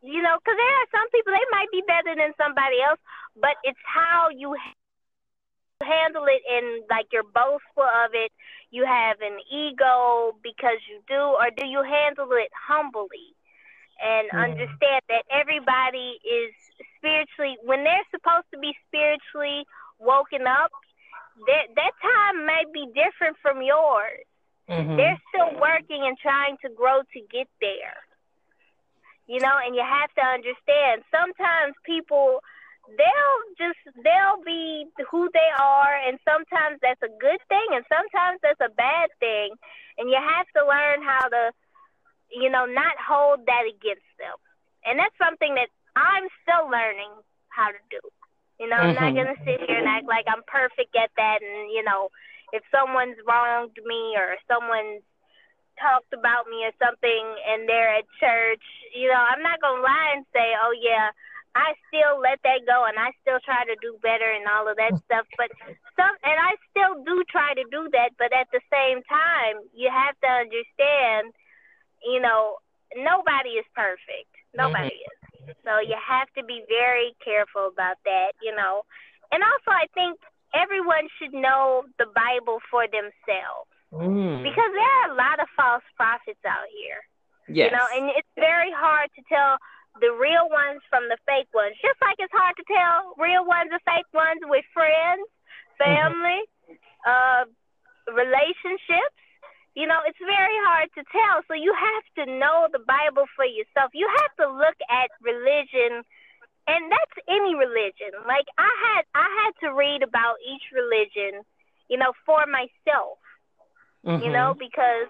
you 0.00 0.20
know, 0.20 0.36
because 0.40 0.56
there 0.56 0.76
are 0.80 0.90
some 0.92 1.08
people 1.12 1.32
they 1.32 1.48
might 1.52 1.72
be 1.72 1.84
better 1.84 2.16
than 2.16 2.32
somebody 2.40 2.80
else, 2.80 3.00
but 3.36 3.56
it's 3.64 3.80
how 3.84 4.28
you 4.32 4.56
handle 5.80 6.24
it 6.24 6.40
and 6.48 6.84
like 6.88 7.08
you're 7.12 7.28
boastful 7.28 7.84
of 7.84 8.12
it. 8.12 8.32
You 8.70 8.84
have 8.84 9.20
an 9.20 9.40
ego 9.52 10.36
because 10.42 10.80
you 10.88 11.00
do, 11.08 11.36
or 11.36 11.48
do 11.52 11.64
you 11.64 11.84
handle 11.84 12.32
it 12.32 12.52
humbly? 12.52 13.36
and 14.02 14.28
mm-hmm. 14.28 14.50
understand 14.50 15.02
that 15.08 15.24
everybody 15.30 16.18
is 16.26 16.52
spiritually 17.04 17.60
when 17.64 17.84
they're 17.84 18.08
supposed 18.08 18.48
to 18.48 18.58
be 18.58 18.72
spiritually 18.88 19.68
woken 20.00 20.48
up 20.48 20.72
that 21.44 21.68
that 21.76 21.92
time 22.00 22.46
may 22.48 22.64
be 22.72 22.88
different 22.96 23.36
from 23.44 23.60
yours 23.60 24.24
mm-hmm. 24.64 24.96
they're 24.96 25.20
still 25.28 25.52
working 25.60 26.08
and 26.08 26.16
trying 26.16 26.56
to 26.64 26.72
grow 26.72 27.04
to 27.12 27.20
get 27.28 27.48
there 27.60 28.00
you 29.28 29.36
know 29.40 29.60
and 29.60 29.76
you 29.76 29.84
have 29.84 30.08
to 30.16 30.24
understand 30.24 31.04
sometimes 31.12 31.76
people 31.84 32.40
they'll 32.88 33.44
just 33.60 33.80
they'll 34.00 34.40
be 34.44 34.88
who 35.12 35.28
they 35.36 35.50
are 35.60 35.92
and 36.08 36.16
sometimes 36.24 36.80
that's 36.80 37.04
a 37.04 37.12
good 37.20 37.40
thing 37.52 37.68
and 37.76 37.84
sometimes 37.92 38.40
that's 38.40 38.64
a 38.64 38.72
bad 38.72 39.12
thing 39.20 39.52
and 40.00 40.08
you 40.08 40.16
have 40.16 40.48
to 40.56 40.64
learn 40.64 41.04
how 41.04 41.28
to 41.28 41.52
you 42.34 42.50
know, 42.50 42.66
not 42.66 42.98
hold 42.98 43.46
that 43.46 43.64
against 43.68 44.10
them. 44.18 44.34
And 44.84 44.98
that's 44.98 45.14
something 45.16 45.54
that 45.54 45.70
I'm 45.96 46.26
still 46.42 46.70
learning 46.70 47.12
how 47.48 47.70
to 47.70 47.80
do. 47.90 48.02
You 48.58 48.70
know, 48.70 48.78
mm-hmm. 48.78 48.98
I'm 48.98 49.14
not 49.14 49.14
mm-hmm. 49.14 49.34
gonna 49.34 49.44
sit 49.46 49.62
here 49.66 49.78
and 49.78 49.88
act 49.88 50.06
like 50.06 50.26
I'm 50.30 50.46
perfect 50.46 50.94
at 50.94 51.10
that. 51.16 51.42
And 51.42 51.70
you 51.70 51.82
know, 51.82 52.10
if 52.52 52.62
someone's 52.70 53.18
wronged 53.26 53.74
me 53.82 54.14
or 54.14 54.38
someone's 54.46 55.02
talked 55.74 56.14
about 56.14 56.46
me 56.46 56.62
or 56.62 56.74
something, 56.78 57.24
and 57.50 57.66
they're 57.66 57.98
at 57.98 58.06
church, 58.22 58.62
you 58.94 59.10
know, 59.10 59.18
I'm 59.18 59.42
not 59.42 59.58
gonna 59.60 59.82
lie 59.82 60.14
and 60.14 60.26
say, 60.30 60.54
oh 60.54 60.74
yeah, 60.78 61.10
I 61.58 61.74
still 61.90 62.22
let 62.22 62.38
that 62.46 62.62
go 62.66 62.86
and 62.86 62.94
I 62.98 63.10
still 63.22 63.42
try 63.42 63.66
to 63.66 63.74
do 63.82 63.98
better 64.02 64.26
and 64.26 64.46
all 64.46 64.70
of 64.70 64.78
that 64.78 64.94
stuff. 65.02 65.26
But 65.34 65.50
some, 65.98 66.14
and 66.22 66.38
I 66.38 66.54
still 66.70 67.02
do 67.02 67.26
try 67.26 67.54
to 67.58 67.66
do 67.74 67.90
that. 67.90 68.14
But 68.18 68.30
at 68.30 68.46
the 68.54 68.62
same 68.70 69.02
time, 69.10 69.66
you 69.74 69.90
have 69.90 70.14
to 70.22 70.30
understand 70.30 71.34
you 72.04 72.20
know, 72.20 72.56
nobody 72.94 73.56
is 73.56 73.64
perfect. 73.74 74.30
Nobody 74.54 74.92
mm-hmm. 74.92 75.23
is. 75.23 75.23
So 75.64 75.80
you 75.80 75.96
have 75.98 76.28
to 76.36 76.42
be 76.44 76.64
very 76.68 77.14
careful 77.24 77.68
about 77.72 77.96
that, 78.04 78.32
you 78.40 78.54
know. 78.54 78.82
And 79.32 79.42
also, 79.42 79.70
I 79.70 79.86
think 79.92 80.20
everyone 80.54 81.08
should 81.18 81.34
know 81.34 81.84
the 81.98 82.06
Bible 82.14 82.60
for 82.70 82.86
themselves. 82.86 83.68
Mm. 83.92 84.42
Because 84.42 84.70
there 84.74 84.92
are 85.02 85.06
a 85.12 85.16
lot 85.18 85.38
of 85.38 85.46
false 85.56 85.86
prophets 85.96 86.42
out 86.46 86.66
here. 86.70 87.02
Yes. 87.46 87.70
You 87.70 87.76
know, 87.76 87.86
and 87.94 88.04
it's 88.16 88.34
very 88.34 88.72
hard 88.72 89.10
to 89.14 89.22
tell 89.28 89.58
the 90.00 90.10
real 90.10 90.48
ones 90.50 90.82
from 90.90 91.06
the 91.06 91.18
fake 91.28 91.50
ones. 91.54 91.76
Just 91.78 92.00
like 92.02 92.18
it's 92.18 92.32
hard 92.34 92.56
to 92.58 92.66
tell 92.66 93.14
real 93.20 93.46
ones 93.46 93.70
and 93.70 93.82
fake 93.86 94.08
ones 94.10 94.42
with 94.48 94.64
friends, 94.74 95.22
mm-hmm. 95.78 95.84
family, 95.84 96.40
mm-hmm. 96.66 97.06
uh, 97.06 97.44
relationships 98.10 99.14
you 99.74 99.86
know, 99.86 99.98
it's 100.06 100.18
very 100.22 100.58
hard 100.70 100.88
to 100.94 101.02
tell. 101.10 101.42
So 101.48 101.54
you 101.54 101.74
have 101.74 102.06
to 102.22 102.30
know 102.30 102.68
the 102.70 102.78
Bible 102.78 103.26
for 103.34 103.44
yourself. 103.44 103.90
You 103.92 104.06
have 104.06 104.32
to 104.38 104.46
look 104.54 104.78
at 104.88 105.10
religion 105.20 106.06
and 106.66 106.90
that's 106.90 107.16
any 107.28 107.54
religion. 107.54 108.14
Like 108.26 108.46
I 108.56 108.70
had 108.70 109.04
I 109.14 109.26
had 109.42 109.66
to 109.66 109.74
read 109.74 110.02
about 110.02 110.36
each 110.46 110.62
religion, 110.72 111.42
you 111.88 111.98
know, 111.98 112.12
for 112.24 112.44
myself. 112.46 113.18
Mm-hmm. 114.06 114.24
You 114.24 114.32
know, 114.32 114.54
mm-hmm. 114.54 114.58
because 114.58 115.08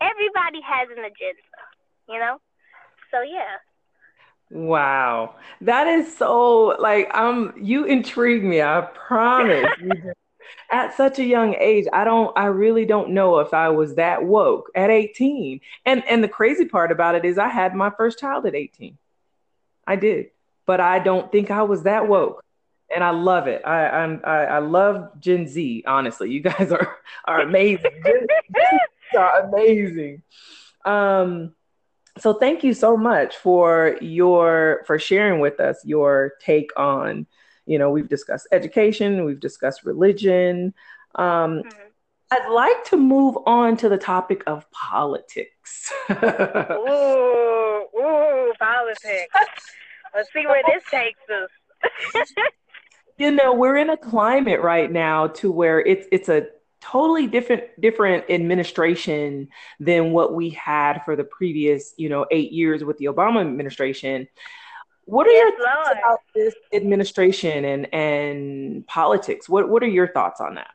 everybody 0.00 0.60
has 0.62 0.88
an 0.90 1.04
agenda, 1.04 1.62
you 2.08 2.18
know? 2.18 2.38
So 3.10 3.22
yeah. 3.22 3.58
Wow. 4.50 5.36
That 5.60 5.86
is 5.86 6.14
so 6.16 6.76
like 6.78 7.12
um 7.14 7.54
you 7.56 7.84
intrigue 7.84 8.44
me, 8.44 8.62
I 8.62 8.82
promise. 8.94 9.66
at 10.70 10.96
such 10.96 11.18
a 11.18 11.24
young 11.24 11.54
age, 11.54 11.86
I 11.92 12.04
don't 12.04 12.36
I 12.36 12.46
really 12.46 12.84
don't 12.84 13.10
know 13.10 13.38
if 13.38 13.54
I 13.54 13.68
was 13.70 13.96
that 13.96 14.24
woke 14.24 14.70
at 14.74 14.90
18. 14.90 15.60
And 15.84 16.02
and 16.08 16.22
the 16.22 16.28
crazy 16.28 16.64
part 16.64 16.92
about 16.92 17.14
it 17.14 17.24
is 17.24 17.38
I 17.38 17.48
had 17.48 17.74
my 17.74 17.90
first 17.90 18.18
child 18.18 18.46
at 18.46 18.54
18. 18.54 18.96
I 19.86 19.96
did. 19.96 20.30
But 20.66 20.80
I 20.80 20.98
don't 20.98 21.30
think 21.32 21.50
I 21.50 21.62
was 21.62 21.82
that 21.84 22.08
woke. 22.08 22.44
And 22.94 23.02
I 23.02 23.10
love 23.10 23.48
it. 23.48 23.62
I 23.64 23.88
I'm 23.88 24.20
I, 24.24 24.44
I 24.44 24.58
love 24.58 25.18
Gen 25.20 25.46
Z, 25.48 25.84
honestly. 25.86 26.30
You 26.30 26.40
guys 26.40 26.72
are 26.72 26.96
are 27.24 27.40
amazing. 27.40 28.02
are 29.16 29.40
amazing. 29.42 30.22
Um 30.84 31.54
so 32.18 32.34
thank 32.34 32.62
you 32.62 32.74
so 32.74 32.96
much 32.96 33.36
for 33.36 33.96
your 34.00 34.82
for 34.86 34.98
sharing 34.98 35.40
with 35.40 35.60
us 35.60 35.82
your 35.84 36.34
take 36.40 36.70
on 36.76 37.26
you 37.66 37.78
know 37.78 37.90
we've 37.90 38.08
discussed 38.08 38.48
education 38.52 39.24
we've 39.24 39.40
discussed 39.40 39.84
religion. 39.84 40.74
Um, 41.14 41.62
mm-hmm. 41.62 41.68
i'd 42.30 42.48
like 42.50 42.84
to 42.84 42.96
move 42.96 43.36
on 43.46 43.76
to 43.78 43.88
the 43.88 43.98
topic 43.98 44.42
of 44.46 44.70
politics. 44.70 45.92
Ooh, 46.10 47.86
ooh 47.98 48.52
politics. 48.58 49.34
Let's 50.14 50.32
see 50.32 50.46
where 50.46 50.62
this 50.66 50.82
takes 50.90 51.20
us. 51.30 52.28
You 53.18 53.30
know 53.30 53.52
we're 53.52 53.76
in 53.76 53.90
a 53.90 53.96
climate 53.96 54.62
right 54.62 54.90
now 54.90 55.28
to 55.28 55.52
where 55.52 55.78
it's 55.80 56.08
it's 56.10 56.28
a 56.28 56.46
totally 56.82 57.28
different 57.28 57.62
different 57.80 58.24
administration 58.28 59.48
than 59.78 60.10
what 60.10 60.34
we 60.34 60.50
had 60.50 61.02
for 61.04 61.14
the 61.14 61.22
previous 61.22 61.94
you 61.96 62.08
know 62.08 62.26
eight 62.32 62.50
years 62.50 62.82
with 62.82 62.98
the 62.98 63.04
obama 63.04 63.40
administration 63.40 64.26
what 65.04 65.26
are 65.26 65.30
yes, 65.30 65.52
your 65.58 65.66
thoughts 65.66 65.88
Lord. 65.88 65.98
about 65.98 66.18
this 66.34 66.54
administration 66.72 67.64
and 67.64 67.94
and 67.94 68.86
politics 68.86 69.48
what 69.48 69.68
what 69.68 69.82
are 69.82 69.88
your 69.88 70.08
thoughts 70.08 70.40
on 70.40 70.54
that 70.54 70.70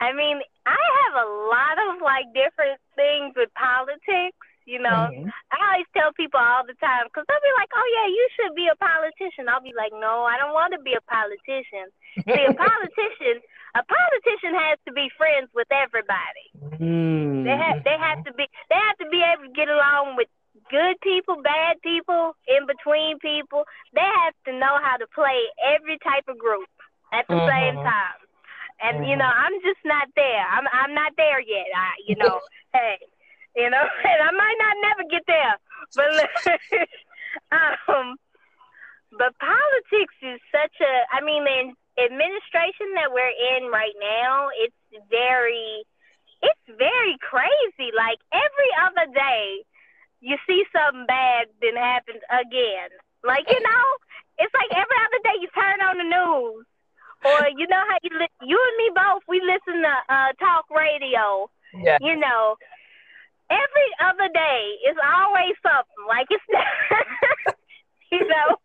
i 0.00 0.12
mean 0.12 0.40
i 0.66 0.76
have 1.04 1.26
a 1.26 1.28
lot 1.28 1.94
of 1.94 2.02
like 2.02 2.26
different 2.34 2.80
things 2.96 3.34
with 3.36 3.52
politics 3.54 4.36
you 4.66 4.82
know, 4.82 5.06
mm-hmm. 5.06 5.30
I 5.54 5.56
always 5.62 5.86
tell 5.94 6.10
people 6.18 6.42
all 6.42 6.66
the 6.66 6.74
time 6.82 7.06
because 7.06 7.22
they'll 7.30 7.46
be 7.46 7.54
like, 7.54 7.70
"Oh 7.70 7.86
yeah, 7.94 8.10
you 8.10 8.26
should 8.34 8.52
be 8.58 8.66
a 8.66 8.74
politician." 8.74 9.46
I'll 9.46 9.62
be 9.62 9.70
like, 9.78 9.94
"No, 9.94 10.26
I 10.26 10.34
don't 10.42 10.58
want 10.58 10.74
to 10.74 10.82
be 10.82 10.98
a 10.98 11.04
politician." 11.06 11.86
See, 12.26 12.42
a 12.42 12.50
politician, 12.66 13.38
a 13.78 13.82
politician 13.86 14.58
has 14.58 14.82
to 14.90 14.92
be 14.92 15.06
friends 15.14 15.54
with 15.54 15.70
everybody. 15.70 16.50
Mm-hmm. 16.82 17.46
They 17.46 17.54
have, 17.54 17.78
they 17.86 17.94
have 17.94 18.26
to 18.26 18.34
be, 18.34 18.50
they 18.66 18.74
have 18.74 18.98
to 18.98 19.06
be 19.06 19.22
able 19.22 19.46
to 19.46 19.54
get 19.54 19.70
along 19.70 20.18
with 20.18 20.26
good 20.70 20.96
people, 21.02 21.42
bad 21.42 21.80
people, 21.82 22.36
in 22.46 22.66
between 22.66 23.18
people. 23.18 23.64
They 23.94 24.06
have 24.24 24.34
to 24.46 24.52
know 24.52 24.78
how 24.82 24.96
to 24.96 25.06
play 25.14 25.46
every 25.62 25.98
type 26.02 26.28
of 26.28 26.38
group 26.38 26.68
at 27.12 27.26
the 27.28 27.34
mm-hmm. 27.34 27.50
same 27.50 27.76
time. 27.82 28.20
And 28.82 29.08
you 29.08 29.16
know, 29.16 29.24
mm-hmm. 29.24 29.44
I'm 29.46 29.56
just 29.64 29.80
not 29.84 30.08
there. 30.16 30.44
I'm 30.52 30.66
I'm 30.72 30.94
not 30.94 31.12
there 31.16 31.40
yet. 31.40 31.66
I, 31.74 31.90
you 32.06 32.16
know, 32.16 32.40
hey 32.74 32.98
you 33.56 33.70
know, 33.70 33.80
and 34.04 34.20
I 34.20 34.30
might 34.30 34.60
not 34.60 34.76
never 34.84 35.04
get 35.08 35.24
there, 35.26 35.56
but 35.96 36.12
um, 37.88 38.16
but 39.16 39.32
politics 39.40 40.16
is 40.22 40.40
such 40.52 40.76
a. 40.84 40.92
I 41.10 41.24
mean, 41.24 41.42
the 41.42 42.04
administration 42.04 42.92
that 43.00 43.10
we're 43.10 43.36
in 43.56 43.72
right 43.72 43.96
now, 43.98 44.52
it's 44.60 44.76
very, 45.08 45.88
it's 46.44 46.66
very 46.76 47.16
crazy. 47.24 47.90
Like 47.96 48.20
every 48.30 48.70
other 48.84 49.08
day, 49.10 49.64
you 50.20 50.36
see 50.46 50.64
something 50.72 51.06
bad 51.06 51.46
then 51.60 51.76
happens 51.76 52.22
again. 52.30 52.90
Like 53.24 53.44
you 53.48 53.60
know, 53.60 53.84
it's 54.38 54.54
like 54.54 54.70
every 54.72 54.98
other 55.04 55.20
day 55.24 55.36
you 55.40 55.48
turn 55.54 55.80
on 55.82 55.96
the 55.98 56.08
news, 56.08 56.64
or 57.24 57.38
you 57.56 57.66
know 57.66 57.82
how 57.88 57.98
you 58.02 58.12
li- 58.18 58.40
you 58.46 58.56
and 58.56 58.76
me 58.78 58.88
both 58.94 59.22
we 59.28 59.40
listen 59.40 59.82
to 59.82 59.94
uh, 60.08 60.30
talk 60.38 60.70
radio. 60.70 61.50
Yeah. 61.74 61.98
You 62.00 62.16
know, 62.16 62.56
every 63.50 63.90
other 64.00 64.28
day 64.32 64.60
is 64.88 64.96
always 65.02 65.54
something. 65.62 66.02
Like 66.08 66.26
it's 66.30 66.44
you 68.12 68.26
know. 68.26 68.56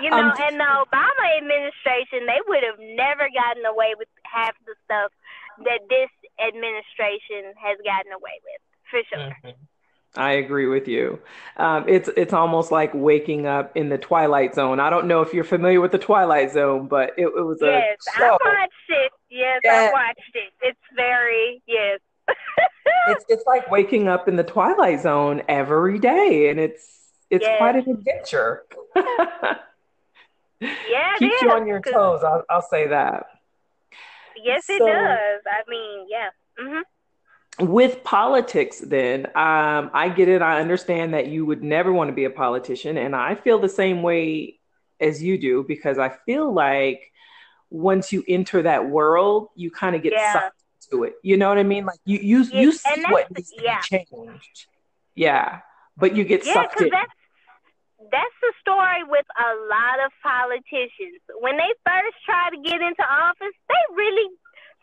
You 0.00 0.10
know, 0.10 0.30
um, 0.30 0.32
and 0.38 0.60
the 0.60 0.70
Obama 0.86 1.24
administration, 1.42 2.22
they 2.22 2.38
would 2.46 2.62
have 2.62 2.78
never 2.78 3.26
gotten 3.34 3.66
away 3.66 3.98
with 3.98 4.06
half 4.22 4.54
the 4.64 4.78
stuff 4.86 5.10
that 5.66 5.82
this 5.90 6.06
administration 6.38 7.50
has 7.58 7.74
gotten 7.82 8.14
away 8.14 8.38
with, 8.46 8.62
for 8.86 9.02
sure. 9.10 9.34
Mm-hmm. 9.42 9.58
I 10.16 10.32
agree 10.32 10.66
with 10.66 10.88
you. 10.88 11.18
Um, 11.56 11.84
it's 11.88 12.08
it's 12.16 12.32
almost 12.32 12.72
like 12.72 12.92
waking 12.94 13.46
up 13.46 13.76
in 13.76 13.88
the 13.88 13.98
Twilight 13.98 14.54
Zone. 14.54 14.80
I 14.80 14.90
don't 14.90 15.06
know 15.06 15.22
if 15.22 15.34
you're 15.34 15.44
familiar 15.44 15.80
with 15.80 15.92
the 15.92 15.98
Twilight 15.98 16.52
Zone, 16.52 16.88
but 16.88 17.10
it, 17.18 17.26
it 17.26 17.44
was 17.44 17.60
a 17.62 17.66
yes. 17.66 17.98
I 18.16 18.30
watched 18.30 18.72
it. 18.88 19.12
Yes, 19.28 19.60
yes, 19.64 19.90
I 19.90 19.92
watched 19.92 20.34
it. 20.34 20.52
It's 20.62 20.80
very 20.94 21.62
yes 21.66 22.00
it's 23.08 23.24
it's 23.28 23.44
like 23.46 23.70
waking 23.70 24.08
up 24.08 24.28
in 24.28 24.36
the 24.36 24.44
twilight 24.44 25.00
zone 25.00 25.42
every 25.48 25.98
day, 25.98 26.50
and 26.50 26.58
it's 26.58 26.84
it's 27.30 27.44
yes. 27.44 27.58
quite 27.58 27.76
an 27.76 27.88
adventure. 27.88 28.62
yeah, 30.60 31.16
keeps 31.18 31.42
you 31.42 31.50
on 31.50 31.66
your 31.66 31.80
toes. 31.80 32.22
I'll, 32.24 32.44
I'll 32.48 32.62
say 32.62 32.88
that. 32.88 33.26
Yes, 34.42 34.66
so, 34.66 34.74
it 34.74 34.78
does. 34.78 35.40
I 35.46 35.68
mean, 35.68 36.06
yeah. 36.08 36.28
Mm-hmm. 36.58 36.80
With 37.58 38.04
politics, 38.04 38.80
then 38.80 39.26
um, 39.28 39.90
I 39.94 40.12
get 40.14 40.28
it. 40.28 40.42
I 40.42 40.60
understand 40.60 41.14
that 41.14 41.28
you 41.28 41.46
would 41.46 41.62
never 41.62 41.90
want 41.90 42.08
to 42.08 42.14
be 42.14 42.24
a 42.24 42.30
politician, 42.30 42.98
and 42.98 43.16
I 43.16 43.34
feel 43.34 43.58
the 43.58 43.68
same 43.68 44.02
way 44.02 44.58
as 45.00 45.22
you 45.22 45.38
do 45.38 45.64
because 45.66 45.98
I 45.98 46.10
feel 46.26 46.52
like 46.52 47.12
once 47.70 48.12
you 48.12 48.22
enter 48.28 48.62
that 48.62 48.88
world, 48.88 49.48
you 49.54 49.70
kind 49.70 49.96
of 49.96 50.02
get 50.02 50.12
yeah. 50.12 50.32
sucked 50.34 50.62
to 50.90 51.04
it. 51.04 51.14
You 51.22 51.36
know 51.36 51.48
what 51.48 51.58
I 51.58 51.62
mean? 51.62 51.86
Like 51.86 51.98
you 52.04 52.18
you 52.18 52.42
yeah, 52.42 52.60
you 52.60 52.72
see 52.72 53.04
what 53.08 53.30
needs 53.34 53.50
to 53.52 53.62
yeah. 53.62 53.80
be 53.90 54.04
changed. 54.04 54.66
Yeah. 55.14 55.60
But 55.96 56.14
you 56.14 56.24
get 56.24 56.44
yeah, 56.44 56.52
sucked 56.52 56.80
in. 56.80 56.90
That's, 56.90 57.12
that's 58.12 58.36
the 58.42 58.52
story 58.60 59.02
with 59.08 59.24
a 59.32 59.50
lot 59.66 60.04
of 60.04 60.12
politicians. 60.22 61.24
When 61.40 61.56
they 61.56 61.72
first 61.88 62.16
try 62.24 62.50
to 62.52 62.58
get 62.60 62.80
into 62.80 63.02
office, 63.02 63.56
they 63.68 63.82
really 63.96 64.28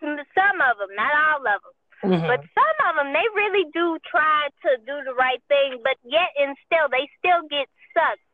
some 0.01 0.59
of 0.59 0.77
them, 0.81 0.89
not 0.97 1.13
all 1.13 1.39
of 1.39 1.61
them. 1.61 1.75
Mm-hmm. 2.03 2.27
But 2.27 2.43
some 2.51 2.77
of 2.89 2.95
them, 2.99 3.13
they 3.15 3.27
really 3.35 3.65
do 3.71 3.97
try 4.03 4.51
to 4.67 4.77
do 4.83 4.95
the 5.07 5.15
right 5.15 5.41
thing, 5.47 5.79
but 5.83 5.95
yet 6.03 6.35
and 6.35 6.55
still, 6.67 6.91
they 6.91 7.07
still 7.19 7.47
get 7.47 7.71
sucked 7.95 8.27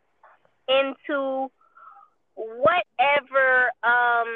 into 0.65 1.49
whatever 2.33 3.69
um, 3.85 4.29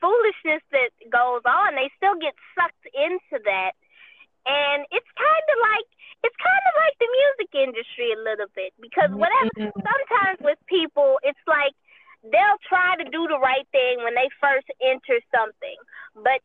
foolishness 0.00 0.60
that 0.72 0.90
goes 1.08 1.44
on, 1.46 1.76
they 1.76 1.88
still 1.96 2.16
get 2.20 2.34
sucked 2.52 2.86
into 2.92 3.40
that. 3.44 3.72
And 4.44 4.84
it's 4.90 5.12
kind 5.16 5.46
of 5.52 5.58
like 5.60 5.88
it's 6.20 6.36
kind 6.36 6.64
of 6.68 6.74
like 6.76 6.96
the 7.00 7.08
music 7.08 7.50
industry 7.56 8.08
a 8.12 8.20
little 8.20 8.48
bit 8.52 8.72
because 8.80 9.08
whatever 9.12 9.52
mm-hmm. 9.56 9.72
sometimes 9.72 10.36
with 10.40 10.60
people 10.68 11.16
it's 11.24 11.40
like 11.48 11.72
they'll 12.24 12.60
try 12.68 12.96
to 13.00 13.04
do 13.08 13.24
the 13.28 13.40
right 13.40 13.64
thing 13.72 14.04
when 14.04 14.12
they 14.12 14.28
first 14.40 14.68
enter 14.84 15.20
something, 15.32 15.76
but 16.16 16.40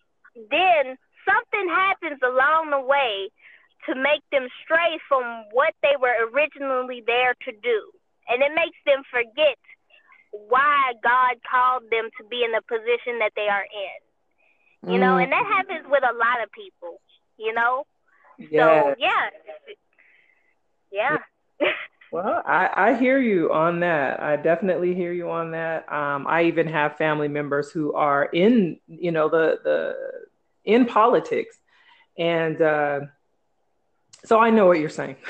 then 0.52 0.95
something 1.66 1.76
happens 1.76 2.20
along 2.24 2.72
the 2.72 2.80
way 2.80 3.30
to 3.88 3.96
make 3.96 4.22
them 4.32 4.48
stray 4.64 5.00
from 5.08 5.46
what 5.52 5.74
they 5.82 5.96
were 6.00 6.14
originally 6.34 7.04
there 7.06 7.36
to 7.46 7.52
do. 7.52 7.92
And 8.28 8.42
it 8.42 8.52
makes 8.56 8.78
them 8.86 9.04
forget 9.12 9.58
why 10.32 10.94
God 11.04 11.38
called 11.50 11.84
them 11.92 12.10
to 12.18 12.28
be 12.28 12.44
in 12.44 12.52
the 12.52 12.62
position 12.68 13.20
that 13.20 13.32
they 13.36 13.48
are 13.48 13.64
in. 13.64 14.92
You 14.92 15.00
know, 15.00 15.16
mm. 15.16 15.24
and 15.24 15.32
that 15.32 15.46
happens 15.46 15.86
with 15.90 16.04
a 16.04 16.14
lot 16.14 16.44
of 16.44 16.52
people, 16.52 17.02
you 17.38 17.54
know? 17.54 17.86
Yes. 18.38 18.52
So, 18.52 18.96
yeah. 19.00 19.30
Yeah. 20.92 21.18
Well, 22.12 22.44
I, 22.46 22.70
I 22.74 22.94
hear 22.98 23.20
you 23.20 23.52
on 23.52 23.82
that. 23.82 24.22
I 24.22 24.38
definitely 24.38 24.94
hear 24.94 25.12
you 25.12 25.30
on 25.30 25.52
that. 25.52 25.92
Um, 25.92 26.26
I 26.28 26.44
even 26.44 26.66
have 26.68 26.96
family 26.96 27.28
members 27.28 27.72
who 27.72 27.94
are 27.94 28.26
in, 28.26 28.80
you 28.88 29.12
know, 29.12 29.28
the 29.28 29.60
the 29.64 29.96
in 30.66 30.86
politics, 30.86 31.58
and 32.18 32.62
uh, 32.62 33.02
so 34.24 34.40
I 34.40 34.50
know 34.50 34.68
what 34.68 34.80
you're 34.80 34.90
saying. 34.90 35.18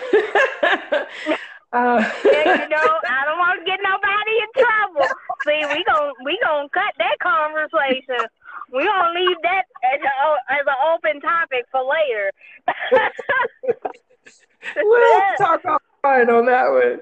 Uh, 1.75 1.99
yeah, 2.23 2.63
you 2.63 2.69
know, 2.69 2.77
I 3.09 3.25
don't 3.25 3.37
want 3.37 3.59
to 3.59 3.65
get 3.65 3.79
nobody 3.83 4.31
in 4.39 4.47
trouble. 4.63 5.07
See, 5.45 5.75
we 5.75 5.83
gon' 5.83 6.13
we 6.23 6.39
gonna 6.41 6.69
cut 6.69 6.93
that 6.99 7.19
conversation. 7.19 8.27
We 8.71 8.85
gonna 8.85 9.19
leave 9.19 9.35
that 9.43 9.65
as 9.83 9.99
a, 9.99 10.53
as 10.53 10.61
an 10.65 10.75
open 10.93 11.19
topic 11.19 11.65
for 11.73 11.83
later. 11.83 12.31
we'll 14.77 15.21
talk 15.37 15.63
offline 15.63 16.29
on 16.29 16.45
that 16.45 16.69
one. 16.71 16.99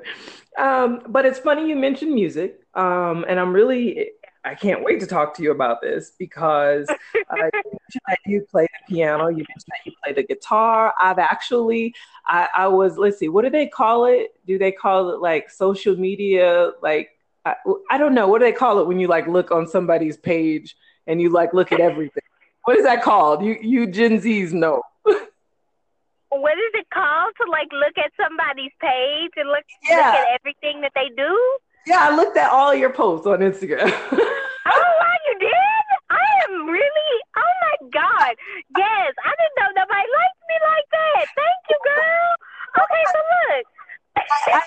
Um, 0.57 1.01
but 1.07 1.27
it's 1.27 1.37
funny 1.37 1.69
you 1.69 1.75
mentioned 1.75 2.15
music, 2.15 2.59
um, 2.73 3.25
and 3.27 3.39
I'm 3.39 3.53
really 3.53 4.09
I 4.45 4.55
can't 4.55 4.83
wait 4.83 4.99
to 4.99 5.07
talk 5.07 5.33
to 5.35 5.43
you 5.43 5.51
about 5.51 5.81
this 5.81 6.11
because 6.17 6.89
uh, 6.89 6.95
you, 8.05 8.15
you 8.25 8.41
play 8.41 8.67
the 8.67 8.93
piano, 8.93 9.27
you 9.27 9.37
mentioned 9.37 9.69
that 9.69 9.85
you 9.85 9.93
play 10.03 10.13
the 10.13 10.23
guitar. 10.23 10.93
I've 10.99 11.19
actually, 11.19 11.95
I, 12.25 12.49
I 12.55 12.67
was, 12.67 12.97
let's 12.97 13.17
see, 13.17 13.29
what 13.29 13.43
do 13.43 13.49
they 13.49 13.67
call 13.67 14.05
it? 14.05 14.35
Do 14.45 14.57
they 14.57 14.71
call 14.71 15.11
it 15.11 15.21
like 15.21 15.49
social 15.49 15.95
media? 15.95 16.71
Like, 16.81 17.11
I, 17.45 17.55
I 17.89 17.97
don't 17.97 18.13
know. 18.13 18.27
What 18.27 18.39
do 18.39 18.45
they 18.45 18.51
call 18.51 18.79
it 18.79 18.87
when 18.87 18.99
you 18.99 19.07
like 19.07 19.27
look 19.27 19.51
on 19.51 19.65
somebody's 19.65 20.17
page 20.17 20.75
and 21.07 21.21
you 21.21 21.29
like 21.29 21.53
look 21.53 21.71
at 21.71 21.79
everything? 21.79 22.23
What 22.65 22.77
is 22.77 22.83
that 22.83 23.01
called? 23.01 23.43
You, 23.43 23.57
you 23.61 23.87
Gen 23.87 24.19
Zs 24.19 24.51
know. 24.51 24.81
what 25.03 26.57
is 26.57 26.71
it 26.73 26.89
called 26.89 27.33
to 27.41 27.49
like 27.49 27.67
look 27.71 27.97
at 27.97 28.11
somebody's 28.21 28.71
page 28.81 29.31
and 29.37 29.49
look, 29.49 29.63
yeah. 29.87 29.95
look 29.95 30.05
at 30.05 30.39
everything 30.39 30.81
that 30.81 30.91
they 30.95 31.09
do? 31.15 31.57
Yeah, 31.85 32.07
I 32.09 32.15
looked 32.15 32.37
at 32.37 32.49
all 32.49 32.73
your 32.73 32.91
posts 32.91 33.27
on 33.27 33.39
Instagram. 33.39 33.91
oh, 34.11 34.91
wow, 35.01 35.17
you 35.27 35.39
did? 35.39 35.51
I 36.09 36.25
am 36.47 36.67
really, 36.67 37.13
oh 37.37 37.53
my 37.61 37.89
God. 37.89 38.35
Yes, 38.77 39.13
I 39.23 39.33
didn't 39.35 39.55
know 39.57 39.69
nobody 39.75 40.07
liked 40.07 40.41
me 40.47 40.57
like 40.63 40.87
that. 40.91 41.25
Thank 41.35 41.61
you, 41.69 41.77
girl. 41.83 42.83
Okay, 42.83 43.03
so 43.13 43.19
look. 43.57 43.65
I 44.15 44.61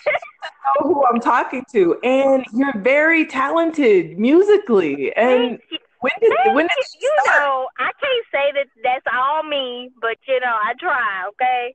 know 0.81 0.95
who 0.95 1.05
I'm 1.07 1.21
talking 1.21 1.65
to, 1.73 1.99
and 2.03 2.45
you're 2.53 2.77
very 2.79 3.27
talented 3.27 4.19
musically. 4.19 5.15
And 5.17 5.59
when 6.01 6.13
did 6.21 6.33
when 6.53 6.67
did 6.67 6.87
you, 7.01 7.09
you 7.09 7.17
know? 7.27 7.69
I 7.79 7.91
can't 8.01 8.27
say 8.33 8.53
that 8.55 8.67
that's 8.83 9.07
all 9.17 9.43
me, 9.43 9.91
but 10.01 10.19
you 10.29 10.41
know, 10.41 10.55
I 10.63 10.75
try. 10.79 11.25
Okay. 11.29 11.75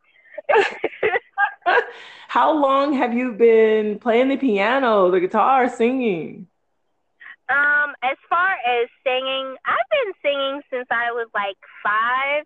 How 2.27 2.53
long 2.53 2.93
have 2.93 3.13
you 3.13 3.33
been 3.33 3.99
playing 3.99 4.29
the 4.29 4.37
piano, 4.37 5.11
the 5.11 5.19
guitar, 5.19 5.69
singing? 5.69 6.47
Um, 7.49 7.93
as 8.01 8.17
far 8.29 8.53
as 8.65 8.87
singing, 9.03 9.55
I've 9.65 9.89
been 9.91 10.13
singing 10.21 10.61
since 10.71 10.87
I 10.89 11.11
was 11.11 11.27
like 11.33 11.57
five 11.83 12.45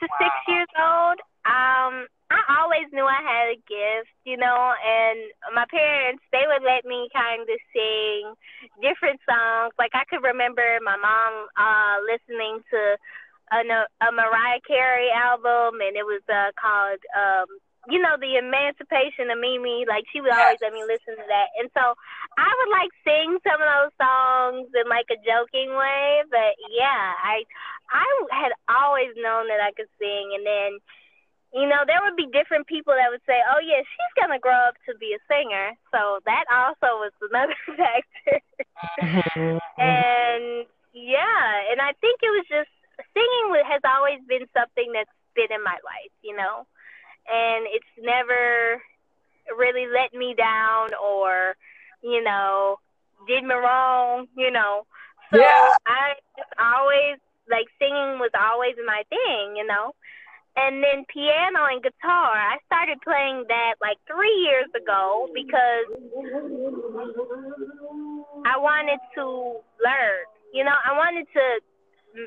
to 0.00 0.08
wow. 0.10 0.18
six 0.18 0.34
years 0.48 0.68
old. 0.76 1.20
Um, 1.46 2.08
I 2.26 2.42
always 2.58 2.90
knew 2.90 3.06
I 3.06 3.22
had 3.22 3.54
a 3.54 3.62
gift, 3.70 4.10
you 4.24 4.36
know, 4.36 4.74
and 4.82 5.30
my 5.54 5.64
parents, 5.70 6.24
they 6.32 6.42
would 6.42 6.66
let 6.66 6.84
me 6.84 7.08
kind 7.14 7.42
of 7.46 7.58
sing 7.70 8.34
different 8.82 9.20
songs. 9.22 9.72
Like 9.78 9.94
I 9.94 10.02
could 10.10 10.26
remember 10.26 10.64
my 10.82 10.96
mom 10.98 11.46
uh 11.54 12.02
listening 12.02 12.66
to 12.74 12.98
a, 13.52 13.60
a 14.02 14.10
Mariah 14.12 14.62
Carey 14.66 15.10
album, 15.14 15.78
and 15.80 15.94
it 15.96 16.06
was 16.06 16.22
uh, 16.26 16.50
called, 16.58 17.00
um, 17.14 17.46
you 17.86 18.02
know, 18.02 18.18
the 18.18 18.38
Emancipation 18.42 19.30
of 19.30 19.38
Mimi. 19.38 19.86
Like 19.86 20.04
she 20.10 20.20
would 20.20 20.34
always 20.34 20.58
let 20.58 20.74
me 20.74 20.82
listen 20.82 21.14
to 21.14 21.26
that, 21.26 21.54
and 21.58 21.70
so 21.70 21.94
I 22.34 22.50
would 22.50 22.72
like 22.74 22.92
sing 23.06 23.38
some 23.46 23.62
of 23.62 23.68
those 23.70 23.94
songs 23.94 24.66
in 24.74 24.86
like 24.90 25.06
a 25.14 25.22
joking 25.22 25.70
way. 25.74 26.26
But 26.30 26.58
yeah, 26.74 27.14
I 27.22 27.46
I 27.90 28.06
had 28.34 28.52
always 28.66 29.14
known 29.14 29.46
that 29.48 29.62
I 29.62 29.72
could 29.72 29.90
sing, 29.98 30.34
and 30.34 30.46
then. 30.46 30.78
You 31.54 31.64
know, 31.64 31.86
there 31.86 32.02
would 32.04 32.16
be 32.20 32.28
different 32.36 32.66
people 32.66 32.92
that 32.92 33.08
would 33.08 33.24
say, 33.24 33.38
"Oh, 33.48 33.62
yeah, 33.64 33.80
she's 33.80 34.14
gonna 34.20 34.38
grow 34.38 34.58
up 34.68 34.74
to 34.84 34.98
be 34.98 35.16
a 35.16 35.22
singer." 35.24 35.72
So 35.88 36.18
that 36.26 36.44
also 36.52 37.00
was 37.00 37.14
another 37.22 37.56
factor. 37.80 38.44
Mm-hmm. 39.00 39.56
and 39.80 40.66
yeah, 40.92 41.70
and 41.70 41.80
I 41.80 41.96
think 42.02 42.20
it 42.20 42.28
was 42.28 42.44
just 42.50 42.75
singing 43.12 43.64
has 43.66 43.80
always 43.84 44.20
been 44.28 44.46
something 44.56 44.92
that's 44.92 45.10
been 45.34 45.52
in 45.52 45.62
my 45.62 45.76
life, 45.84 46.12
you 46.22 46.36
know, 46.36 46.66
and 47.28 47.66
it's 47.70 47.92
never 48.00 48.80
really 49.56 49.86
let 49.86 50.14
me 50.14 50.34
down 50.34 50.90
or, 50.94 51.56
you 52.02 52.22
know, 52.22 52.78
did 53.28 53.44
me 53.44 53.54
wrong, 53.54 54.26
you 54.36 54.50
know. 54.50 54.86
So 55.32 55.40
yeah. 55.40 55.74
I 55.86 56.14
just 56.36 56.52
always 56.58 57.18
like 57.50 57.66
singing 57.78 58.18
was 58.18 58.30
always 58.34 58.74
my 58.86 59.02
thing, 59.08 59.56
you 59.56 59.66
know. 59.66 59.94
And 60.56 60.82
then 60.82 61.04
piano 61.12 61.68
and 61.68 61.82
guitar, 61.82 62.32
I 62.32 62.56
started 62.64 62.98
playing 63.04 63.44
that 63.48 63.74
like 63.82 63.98
three 64.08 64.32
years 64.40 64.72
ago 64.72 65.28
because 65.34 65.84
I 68.46 68.56
wanted 68.56 68.98
to 69.16 69.60
learn. 69.84 70.24
You 70.54 70.64
know, 70.64 70.72
I 70.72 70.96
wanted 70.96 71.26
to 71.34 71.60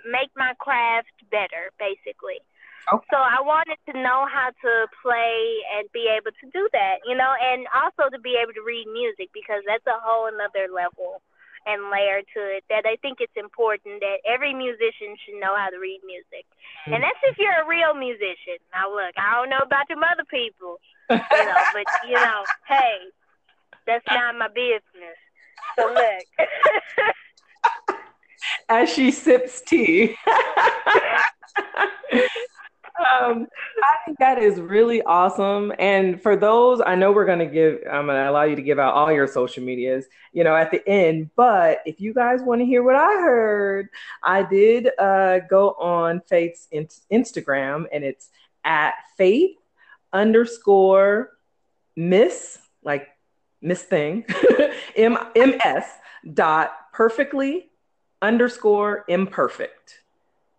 make 0.10 0.30
my 0.36 0.54
craft 0.60 1.14
better, 1.32 1.72
basically. 1.80 2.42
Okay. 2.92 3.06
So 3.12 3.18
I 3.18 3.42
wanted 3.42 3.78
to 3.92 3.94
know 3.94 4.26
how 4.26 4.50
to 4.50 4.72
play 5.04 5.62
and 5.78 5.86
be 5.94 6.10
able 6.10 6.32
to 6.32 6.46
do 6.50 6.70
that, 6.74 7.06
you 7.06 7.16
know, 7.16 7.36
and 7.38 7.68
also 7.76 8.10
to 8.10 8.20
be 8.20 8.40
able 8.42 8.54
to 8.54 8.66
read 8.66 8.88
music 8.90 9.30
because 9.34 9.62
that's 9.68 9.86
a 9.86 10.00
whole 10.02 10.26
another 10.26 10.72
level 10.72 11.22
and 11.68 11.92
layer 11.92 12.24
to 12.34 12.42
it 12.58 12.64
that 12.72 12.88
I 12.88 12.96
think 13.04 13.20
it's 13.20 13.36
important 13.36 14.00
that 14.02 14.24
every 14.26 14.56
musician 14.56 15.14
should 15.22 15.38
know 15.38 15.54
how 15.54 15.70
to 15.70 15.78
read 15.78 16.02
music. 16.08 16.48
Mm-hmm. 16.88 16.98
And 16.98 17.04
that's 17.04 17.22
if 17.30 17.38
you're 17.38 17.62
a 17.62 17.68
real 17.68 17.94
musician. 17.94 18.58
Now 18.74 18.90
look, 18.90 19.14
I 19.20 19.38
don't 19.38 19.54
know 19.54 19.62
about 19.62 19.86
them 19.86 20.02
other 20.02 20.26
people, 20.26 20.82
you 21.14 21.46
know, 21.46 21.62
but 21.76 21.86
you 22.08 22.18
know, 22.18 22.42
hey, 22.68 23.12
that's 23.86 24.08
not 24.10 24.34
my 24.34 24.50
business. 24.50 25.20
So 25.78 25.94
look. 25.94 26.26
as 28.68 28.90
she 28.92 29.12
sips 29.12 29.62
tea. 29.62 30.16
um, 33.00 33.48
I 33.84 33.96
think 34.06 34.20
that 34.20 34.40
is 34.40 34.60
really 34.60 35.02
awesome. 35.04 35.72
And 35.80 36.22
for 36.22 36.36
those, 36.36 36.82
I 36.86 36.96
know 36.96 37.12
we're 37.12 37.26
going 37.26 37.40
to 37.40 37.46
give, 37.46 37.80
I'm 37.90 38.06
going 38.06 38.18
to 38.18 38.30
allow 38.30 38.44
you 38.44 38.56
to 38.56 38.62
give 38.62 38.80
out 38.80 38.94
all 38.94 39.12
your 39.12 39.28
social 39.28 39.64
medias, 39.64 40.06
you 40.34 40.44
know, 40.44 40.56
at 40.56 40.72
the 40.72 40.88
end. 40.88 41.30
But 41.36 41.80
if 41.86 42.02
you 42.02 42.14
guys 42.14 42.42
want 42.42 42.62
to 42.62 42.66
hear 42.66 42.84
what 42.84 42.96
I 42.96 43.14
heard, 43.22 43.90
I 44.24 44.44
did 44.44 44.90
uh, 44.98 45.40
go 45.50 45.72
on 45.72 46.22
Faith's 46.22 46.68
in- 46.72 46.88
Instagram 47.12 47.86
and 47.92 48.04
it's 48.04 48.30
at 48.64 48.94
Faith 49.18 49.56
underscore 50.12 51.32
Miss, 51.96 52.60
like 52.84 53.08
Miss 53.62 53.82
Thing, 53.84 54.26
M 54.96 55.18
M 55.36 55.54
S 55.64 55.90
dot 56.34 56.74
perfectly 56.94 57.69
underscore 58.22 59.06
imperfect. 59.08 60.02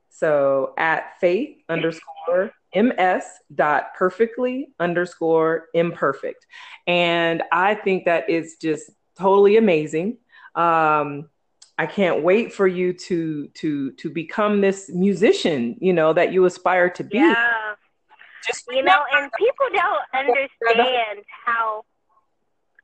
So 0.09 0.75
at 0.77 1.19
faith 1.21 1.63
underscore 1.69 2.53
ms 2.75 3.25
dot 3.55 3.95
perfectly 3.95 4.69
underscore 4.79 5.67
imperfect. 5.75 6.47
And 6.87 7.43
I 7.53 7.75
think 7.75 8.05
that 8.05 8.29
is 8.29 8.57
just 8.57 8.91
totally 9.19 9.57
amazing. 9.57 10.19
Um, 10.55 11.29
I 11.79 11.87
can't 11.87 12.23
wait 12.23 12.53
for 12.53 12.67
you 12.67 12.93
to 12.93 13.49
to 13.49 13.93
to 13.93 14.11
become 14.11 14.61
this 14.61 14.91
musician, 14.91 15.77
you 15.81 15.93
know, 15.93 16.13
that 16.13 16.33
you 16.33 16.45
aspire 16.45 16.91
to 16.91 17.05
be. 17.05 17.19
Yeah. 17.19 17.75
Just 18.47 18.65
you 18.71 18.83
know, 18.83 19.03
and 19.13 19.31
people 19.39 19.67
don't 19.73 20.03
understand 20.15 21.25
how 21.47 21.85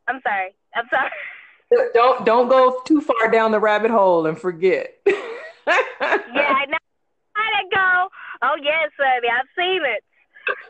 I'm 0.08 0.20
sorry. 0.22 0.54
I'm 0.74 0.86
sorry. 0.90 1.10
Don't 1.94 2.24
don't 2.24 2.48
go 2.48 2.80
too 2.86 3.00
far 3.00 3.30
down 3.30 3.50
the 3.50 3.58
rabbit 3.58 3.90
hole 3.90 4.26
and 4.26 4.38
forget. 4.38 4.94
yeah, 5.06 5.18
I 5.66 6.66
know 6.70 6.78
how 7.34 7.50
to 7.50 7.64
go. 7.74 8.08
Oh 8.42 8.56
yes, 8.62 8.90
honey, 8.94 9.26
I've 9.26 9.50
seen 9.58 9.82
it. 9.82 10.02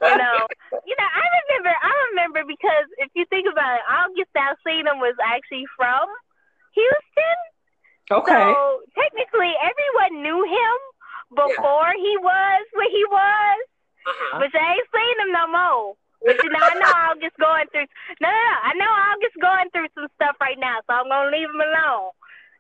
You 0.01 0.17
know, 0.17 0.49
you 0.89 0.97
know, 0.97 1.11
I 1.13 1.25
remember. 1.45 1.69
I 1.69 1.93
remember 2.11 2.41
because 2.49 2.89
if 2.97 3.11
you 3.13 3.27
think 3.29 3.45
about 3.45 3.77
it, 3.77 3.85
August 3.85 4.33
Alsina 4.33 4.97
was 4.97 5.13
actually 5.21 5.69
from 5.77 6.09
Houston. 6.73 7.39
Okay. 8.11 8.33
So 8.33 8.81
technically, 8.97 9.53
everyone 9.61 10.23
knew 10.25 10.41
him 10.49 10.77
before 11.45 11.93
yeah. 11.93 12.01
he 12.01 12.17
was 12.17 12.63
what 12.73 12.89
he 12.89 13.05
was, 13.05 13.59
uh-huh. 14.07 14.39
but 14.41 14.49
they 14.49 14.65
ain't 14.65 14.89
seen 14.97 15.17
him 15.29 15.33
no 15.33 15.45
more. 15.53 15.95
But 16.25 16.43
you 16.43 16.51
know, 16.51 16.63
I 16.63 16.75
know 16.75 16.93
August 17.13 17.37
going 17.39 17.67
through. 17.73 17.87
No, 18.21 18.29
no, 18.29 18.35
no. 18.35 18.57
I 18.65 18.73
know 18.75 18.93
August 19.13 19.37
going 19.41 19.69
through 19.71 19.89
some 19.95 20.09
stuff 20.17 20.37
right 20.41 20.59
now, 20.59 20.81
so 20.87 20.95
I'm 20.95 21.09
gonna 21.09 21.31
leave 21.31 21.49
him 21.49 21.61
alone. 21.61 22.11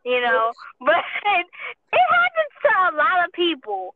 You 0.04 0.20
know, 0.22 0.52
but 0.80 1.02
it 1.26 2.04
happens 2.06 2.52
to 2.62 2.70
a 2.70 2.96
lot 2.96 3.26
of 3.26 3.32
people. 3.32 3.94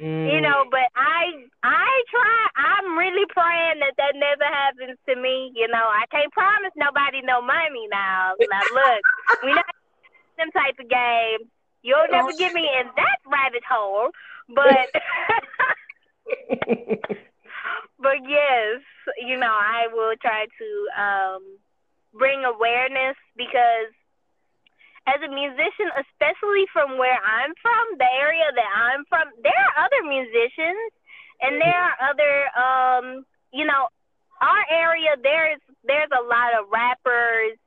Mm. 0.00 0.32
You 0.32 0.40
know, 0.40 0.64
but 0.70 0.88
I 0.96 1.46
I 1.62 2.02
try. 2.10 2.46
I'm 2.56 2.98
really 2.98 3.26
praying 3.30 3.80
that 3.80 3.94
that 3.98 4.14
never 4.14 4.44
happens 4.44 4.98
to 5.08 5.16
me. 5.16 5.52
You 5.54 5.68
know, 5.68 5.86
I 5.86 6.06
can't 6.10 6.32
promise 6.32 6.72
nobody 6.76 7.20
no 7.22 7.42
money 7.42 7.88
now. 7.90 8.34
Now 8.38 8.62
look, 8.72 9.02
we 9.44 9.54
not 9.54 9.66
them 10.38 10.50
type 10.52 10.78
of 10.80 10.88
game. 10.88 11.48
You'll 11.82 12.08
never 12.10 12.32
get 12.38 12.54
me 12.54 12.62
in 12.62 12.86
that 12.94 13.18
rabbit 13.26 13.64
hole, 13.68 14.10
but. 14.48 14.88
but 18.02 18.18
yes, 18.26 18.82
you 19.16 19.38
know, 19.38 19.54
I 19.54 19.86
will 19.94 20.14
try 20.20 20.46
to 20.46 20.68
um, 20.98 21.42
bring 22.12 22.44
awareness 22.44 23.16
because 23.36 23.94
as 25.06 25.18
a 25.22 25.30
musician, 25.30 25.90
especially 25.98 26.66
from 26.72 26.98
where 26.98 27.18
I'm 27.18 27.54
from, 27.62 27.84
the 27.98 28.10
area 28.18 28.46
that 28.54 28.70
I'm 28.74 29.06
from, 29.08 29.30
there 29.42 29.54
are 29.54 29.86
other 29.86 30.02
musicians 30.06 30.90
and 31.40 31.58
there 31.62 31.74
are 31.74 31.96
other, 32.10 32.34
um, 32.54 33.06
you 33.52 33.66
know, 33.66 33.86
our 34.42 34.62
area 34.70 35.14
there's 35.22 35.62
there's 35.86 36.10
a 36.10 36.22
lot 36.26 36.54
of 36.58 36.70
rappers 36.70 37.58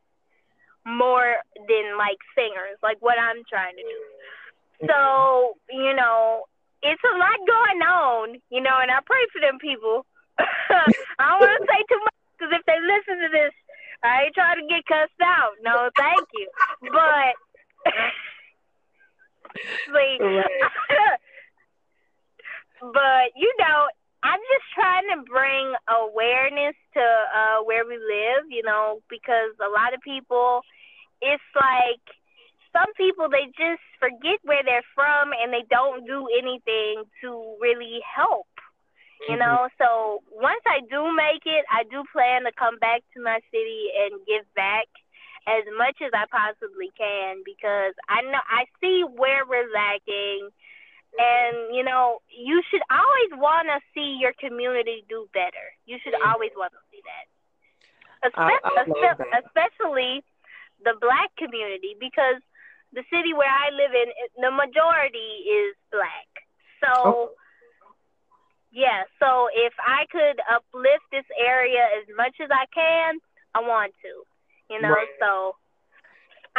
more 0.86 1.40
than 1.56 1.98
like 1.98 2.20
singers, 2.36 2.78
like 2.84 2.98
what 3.00 3.18
I'm 3.20 3.44
trying 3.50 3.76
to 3.76 3.84
do. 3.84 4.00
So, 4.88 5.56
you 5.72 5.96
know, 5.96 6.44
it's 6.84 7.02
a 7.04 7.18
lot 7.18 7.40
going 7.48 7.82
on, 7.82 8.28
you 8.52 8.62
know, 8.62 8.76
and 8.80 8.92
I 8.92 9.00
pray 9.06 9.24
for 9.32 9.42
them 9.42 9.58
people. 9.60 10.06
I 11.20 11.24
don't 11.30 11.40
want 11.40 11.62
to 11.62 11.68
say 11.68 11.82
too 11.88 12.02
much 12.04 12.20
because 12.38 12.52
if 12.60 12.64
they 12.66 12.80
listen 12.80 13.22
to 13.24 13.30
this, 13.32 13.54
I 14.04 14.28
ain't 14.28 14.36
trying 14.36 14.60
to 14.60 14.68
get 14.68 14.86
cussed 14.86 15.22
out. 15.24 15.56
No, 15.64 15.90
thank 15.98 16.28
you. 16.34 16.48
But, 16.92 17.34
see, 19.90 20.18
but 22.82 23.26
you 23.36 23.52
know, 23.60 23.88
I'm 24.24 24.42
just 24.42 24.68
trying 24.74 25.08
to 25.14 25.22
bring 25.30 25.74
awareness 25.88 26.76
to 26.94 27.06
uh, 27.06 27.64
where 27.64 27.86
we 27.86 27.96
live, 27.98 28.50
you 28.50 28.64
know, 28.64 29.00
because 29.10 29.54
a 29.62 29.70
lot 29.70 29.94
of 29.94 30.02
people, 30.02 30.62
it's 31.22 31.44
like 31.56 32.02
some 32.74 32.92
people 32.98 33.30
they 33.30 33.48
just 33.56 33.86
forget 34.00 34.42
where 34.44 34.64
they're 34.66 34.86
from 34.94 35.32
and 35.32 35.54
they 35.54 35.64
don't 35.70 36.06
do 36.06 36.28
anything 36.38 37.06
to 37.22 37.56
really 37.62 38.02
help. 38.04 38.48
You 39.24 39.36
mm-hmm. 39.36 39.40
know, 39.40 39.70
so 39.80 40.22
once 40.32 40.62
I 40.68 40.84
do 40.84 41.12
make 41.16 41.48
it, 41.48 41.64
I 41.72 41.84
do 41.88 42.04
plan 42.12 42.44
to 42.44 42.52
come 42.52 42.78
back 42.80 43.02
to 43.16 43.24
my 43.24 43.40
city 43.52 43.92
and 43.96 44.20
give 44.28 44.44
back 44.56 44.88
as 45.48 45.64
much 45.78 46.02
as 46.02 46.12
I 46.12 46.26
possibly 46.28 46.92
can 46.98 47.46
because 47.46 47.94
I 48.10 48.22
know 48.26 48.42
I 48.50 48.66
see 48.82 49.06
where 49.06 49.46
we're 49.46 49.70
lacking 49.72 50.50
and 51.16 51.72
you 51.72 51.84
know, 51.84 52.20
you 52.28 52.62
should 52.70 52.84
always 52.92 53.32
want 53.40 53.72
to 53.72 53.80
see 53.96 54.20
your 54.20 54.34
community 54.36 55.06
do 55.08 55.28
better. 55.34 55.72
You 55.86 55.98
should 56.04 56.14
mm-hmm. 56.14 56.28
always 56.28 56.52
want 56.56 56.74
to 56.76 56.84
see 56.92 57.00
that. 57.08 57.26
Especially, 58.28 58.60
I, 58.64 58.84
I 58.84 59.16
that. 59.16 59.44
especially 59.48 60.24
the 60.84 60.98
black 61.00 61.32
community 61.38 61.96
because 62.00 62.42
the 62.92 63.04
city 63.12 63.32
where 63.34 63.52
I 63.52 63.72
live 63.72 63.94
in, 63.96 64.08
the 64.40 64.52
majority 64.52 65.48
is 65.48 65.76
black. 65.92 66.28
So, 66.84 66.92
oh. 66.92 67.32
Yeah. 68.76 69.08
So 69.24 69.48
if 69.56 69.72
I 69.80 70.04
could 70.12 70.44
uplift 70.52 71.08
this 71.10 71.26
area 71.40 71.88
as 71.96 72.06
much 72.12 72.36
as 72.44 72.52
I 72.52 72.68
can, 72.76 73.24
I 73.56 73.64
want 73.64 73.96
to. 74.04 74.14
You 74.68 74.82
know, 74.82 74.92
right. 74.92 75.16
so 75.22 75.56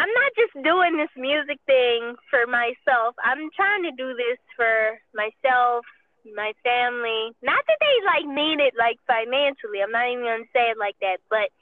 I'm 0.00 0.08
not 0.08 0.32
just 0.32 0.54
doing 0.64 0.96
this 0.96 1.12
music 1.18 1.60
thing 1.68 2.16
for 2.32 2.48
myself. 2.48 3.20
I'm 3.20 3.52
trying 3.52 3.84
to 3.84 3.92
do 3.92 4.16
this 4.16 4.40
for 4.56 4.96
myself, 5.12 5.84
my 6.24 6.56
family. 6.64 7.36
Not 7.44 7.60
that 7.68 7.80
they 7.84 7.96
like 8.08 8.26
need 8.30 8.64
it 8.64 8.72
like 8.80 8.96
financially. 9.04 9.84
I'm 9.84 9.92
not 9.92 10.08
even 10.08 10.24
gonna 10.24 10.52
say 10.56 10.72
it 10.72 10.80
like 10.80 10.96
that, 11.04 11.20
but 11.28 11.52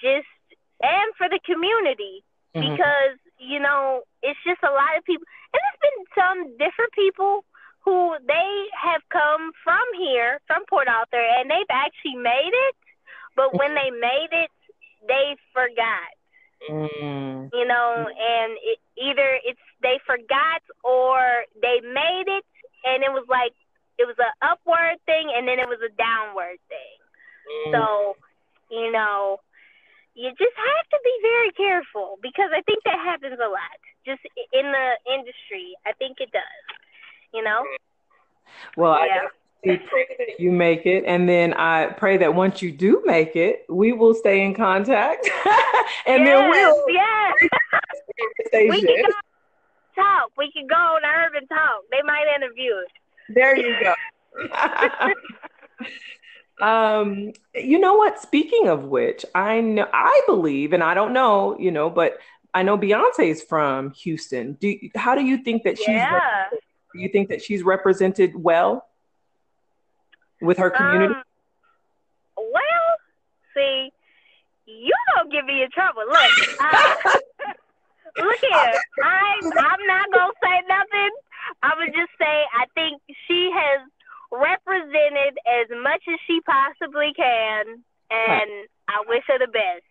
just 0.00 0.30
and 0.80 1.12
for 1.20 1.28
the 1.28 1.42
community 1.44 2.24
mm-hmm. 2.56 2.72
because 2.72 3.20
you 3.36 3.60
know, 3.60 4.06
it's 4.22 4.40
just 4.46 4.62
a 4.62 4.72
lot 4.72 4.96
of 4.96 5.04
people, 5.04 5.26
and 5.52 5.60
there's 5.60 5.82
been 5.84 6.00
some 6.16 6.38
different 6.56 6.92
people 6.96 7.44
who 7.84 8.16
they 8.26 8.50
have 8.80 9.02
come 9.10 9.52
from 9.62 9.84
here, 9.98 10.40
from 10.46 10.64
Port 10.68 10.88
Arthur, 10.88 11.20
and 11.20 11.50
they've 11.50 11.70
actually 11.70 12.16
made 12.16 12.52
it, 12.52 12.76
but 13.36 13.54
when 13.54 13.74
they 13.74 13.90
made 13.90 14.32
it, 14.32 14.50
they 15.06 15.36
forgot. 15.52 16.12
Mm. 16.70 17.50
You 17.52 17.66
know, 17.66 18.08
and 18.08 18.56
it, 18.64 18.78
either 18.96 19.36
it's 19.44 19.60
they 19.82 20.00
forgot 20.06 20.64
or 20.82 21.44
they 21.60 21.80
made 21.84 22.24
it, 22.26 22.44
and 22.84 23.04
it 23.04 23.12
was 23.12 23.26
like 23.28 23.52
it 23.98 24.08
was 24.08 24.16
an 24.18 24.32
upward 24.40 24.96
thing, 25.04 25.28
and 25.36 25.46
then 25.46 25.58
it 25.58 25.68
was 25.68 25.78
a 25.84 25.92
downward 26.00 26.56
thing. 26.72 26.98
Mm. 27.44 27.72
So, 27.72 28.16
you 28.70 28.90
know, 28.90 29.40
you 30.14 30.30
just 30.30 30.56
have 30.56 30.86
to 30.88 30.98
be 31.04 31.14
very 31.20 31.52
careful 31.52 32.18
because 32.22 32.48
I 32.54 32.62
think 32.62 32.80
that 32.84 32.98
happens 32.98 33.36
a 33.36 33.50
lot. 33.50 33.76
Just 34.06 34.22
in 34.52 34.72
the 34.72 34.88
industry, 35.12 35.76
I 35.84 35.92
think 35.92 36.16
it 36.20 36.32
does. 36.32 36.64
You 37.34 37.42
know. 37.42 37.62
Well, 38.76 39.06
yeah. 39.06 39.26
I 39.66 39.76
pray 39.76 40.06
that 40.18 40.38
you 40.40 40.52
make 40.52 40.86
it, 40.86 41.04
and 41.06 41.28
then 41.28 41.54
I 41.54 41.86
pray 41.86 42.18
that 42.18 42.34
once 42.34 42.60
you 42.62 42.70
do 42.70 43.02
make 43.06 43.34
it, 43.34 43.64
we 43.68 43.92
will 43.92 44.14
stay 44.14 44.44
in 44.44 44.54
contact, 44.54 45.28
and 46.06 46.22
yes, 46.22 46.26
then 46.26 46.50
we'll 46.50 46.84
yes. 46.88 47.34
we 48.52 48.80
can 48.82 49.02
go 49.02 49.10
talk. 49.94 50.30
We 50.36 50.52
can 50.52 50.66
go 50.66 50.76
on 50.76 51.02
Urban 51.04 51.46
Talk. 51.48 51.82
They 51.90 52.02
might 52.04 52.26
interview 52.36 52.72
us. 52.72 52.88
There 53.30 53.56
you 53.56 53.74
go. 53.82 53.94
Um, 56.62 57.32
you 57.54 57.80
know 57.80 57.94
what? 57.94 58.20
Speaking 58.20 58.68
of 58.68 58.84
which, 58.84 59.24
I 59.34 59.60
know 59.60 59.88
I 59.92 60.20
believe, 60.26 60.72
and 60.72 60.84
I 60.84 60.94
don't 60.94 61.12
know, 61.12 61.58
you 61.58 61.72
know, 61.72 61.90
but 61.90 62.18
I 62.54 62.62
know 62.62 62.78
Beyonce 62.78 63.28
is 63.28 63.42
from 63.42 63.90
Houston. 63.90 64.52
Do 64.54 64.78
how 64.94 65.16
do 65.16 65.24
you 65.24 65.38
think 65.38 65.64
that 65.64 65.76
she's? 65.78 65.88
Yeah. 65.88 66.48
Do 66.94 67.00
you 67.00 67.08
think 67.08 67.28
that 67.30 67.42
she's 67.42 67.64
represented 67.64 68.36
well 68.36 68.86
with 70.40 70.58
her 70.58 70.70
community? 70.70 71.14
Um, 71.14 71.22
well, 72.36 72.90
see, 73.52 73.90
you 74.66 74.92
don't 75.16 75.32
get 75.32 75.44
me 75.44 75.62
in 75.62 75.70
trouble. 75.72 76.02
Look, 76.06 76.60
uh, 76.60 76.94
look 78.22 78.38
here. 78.38 78.80
I 79.02 79.40
I'm 79.42 79.86
not 79.86 80.06
gonna 80.12 80.32
say 80.40 80.62
nothing. 80.68 81.10
I 81.64 81.72
would 81.78 81.92
just 81.94 82.12
say 82.16 82.44
I 82.54 82.66
think 82.74 83.02
she 83.26 83.50
has 83.52 83.80
represented 84.30 85.36
as 85.50 85.66
much 85.82 86.02
as 86.06 86.18
she 86.28 86.40
possibly 86.42 87.12
can, 87.16 87.82
and 88.10 88.50
I 88.86 89.02
wish 89.08 89.24
her 89.26 89.38
the 89.40 89.50
best. 89.50 89.82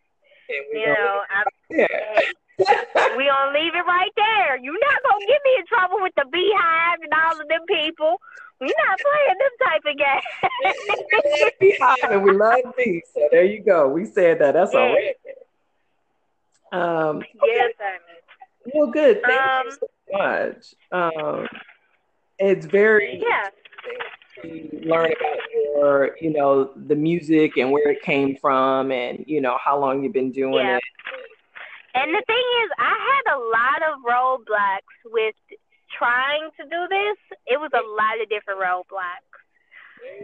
You 0.72 0.88
know, 0.88 1.22
I, 1.30 1.44
yeah. 1.70 2.20
We 2.60 3.26
gonna 3.26 3.52
leave 3.54 3.74
it 3.76 3.86
right 3.88 4.12
there. 4.16 4.58
You're 4.58 4.80
not 4.80 5.02
gonna 5.04 5.26
get 5.26 5.42
me 5.44 5.52
in 5.60 5.66
trouble 5.66 5.98
with 6.02 6.14
the 6.16 6.24
BeyHive 6.24 7.04
and 7.04 7.14
all 7.14 7.42
of 7.42 7.48
them 7.48 7.62
people. 7.68 8.20
We're 8.60 8.68
not 8.68 9.00
playing 9.00 9.38
them 9.40 9.54
type 9.68 9.86
of 9.86 9.98
game. 9.98 11.52
BeyHive 11.62 12.12
and 12.12 12.24
we 12.24 12.32
love 12.32 12.76
bees. 12.78 13.04
So 13.14 13.28
there 13.32 13.46
you 13.46 13.62
go. 13.62 13.90
We 13.90 14.06
said 14.06 14.40
that. 14.40 14.54
That's 14.54 14.74
all 14.74 14.94
right. 14.94 15.16
Um, 16.72 17.18
okay. 17.18 17.28
Yes, 17.46 17.74
Well, 18.74 18.88
good. 18.88 19.22
Thank 19.24 19.42
um, 19.42 19.66
you 19.66 19.72
so 19.72 19.88
much. 20.12 20.76
Um, 20.92 21.48
it's 22.40 22.66
very 22.66 23.22
yeah 23.22 23.50
learn 24.44 25.12
about 25.12 25.38
your, 25.54 26.18
you 26.20 26.32
know, 26.32 26.72
the 26.76 26.96
music 26.96 27.58
and 27.58 27.72
where 27.72 27.92
it 27.92 28.02
came 28.02 28.36
from 28.38 28.92
and, 28.92 29.24
you 29.28 29.42
know, 29.42 29.58
how 29.64 29.80
long 29.80 30.04
you've 30.04 30.14
been 30.14 30.32
doing 30.32 30.66
yeah. 30.66 30.78
it. 30.78 30.84
And 31.94 32.14
the 32.14 32.24
thing 32.26 32.48
is, 32.64 32.70
I 32.80 32.96
had 32.98 33.26
a 33.36 33.40
lot 33.40 33.80
of 33.90 34.02
roadblocks 34.02 34.98
with 35.06 35.36
trying 35.98 36.50
to 36.58 36.64
do 36.64 36.82
this. 36.90 37.18
It 37.46 37.60
was 37.60 37.72
a 37.74 37.86
lot 37.86 38.22
of 38.22 38.30
different 38.30 38.60
roadblocks. 38.60 39.34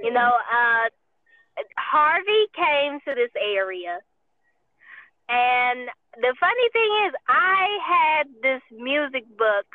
You 0.03 0.11
know, 0.11 0.33
uh, 0.35 0.89
Harvey 1.77 2.47
came 2.55 2.99
to 3.05 3.15
this 3.15 3.31
area. 3.39 3.99
And 5.29 5.89
the 6.17 6.33
funny 6.39 6.69
thing 6.73 6.91
is, 7.07 7.13
I 7.27 7.77
had 7.85 8.27
this 8.41 8.61
music 8.71 9.25
book 9.37 9.65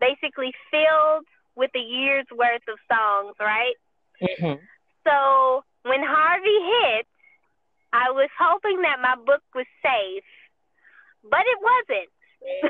basically 0.00 0.52
filled 0.70 1.24
with 1.56 1.70
a 1.74 1.80
year's 1.80 2.26
worth 2.30 2.62
of 2.68 2.78
songs, 2.86 3.34
right? 3.40 3.74
Mm-hmm. 4.22 4.62
So 5.04 5.64
when 5.82 6.02
Harvey 6.04 6.60
hit, 6.94 7.06
I 7.92 8.10
was 8.10 8.28
hoping 8.38 8.82
that 8.82 9.00
my 9.00 9.16
book 9.16 9.42
was 9.54 9.66
safe, 9.82 10.24
but 11.22 11.44
it 11.46 11.58
wasn't. 11.60 12.10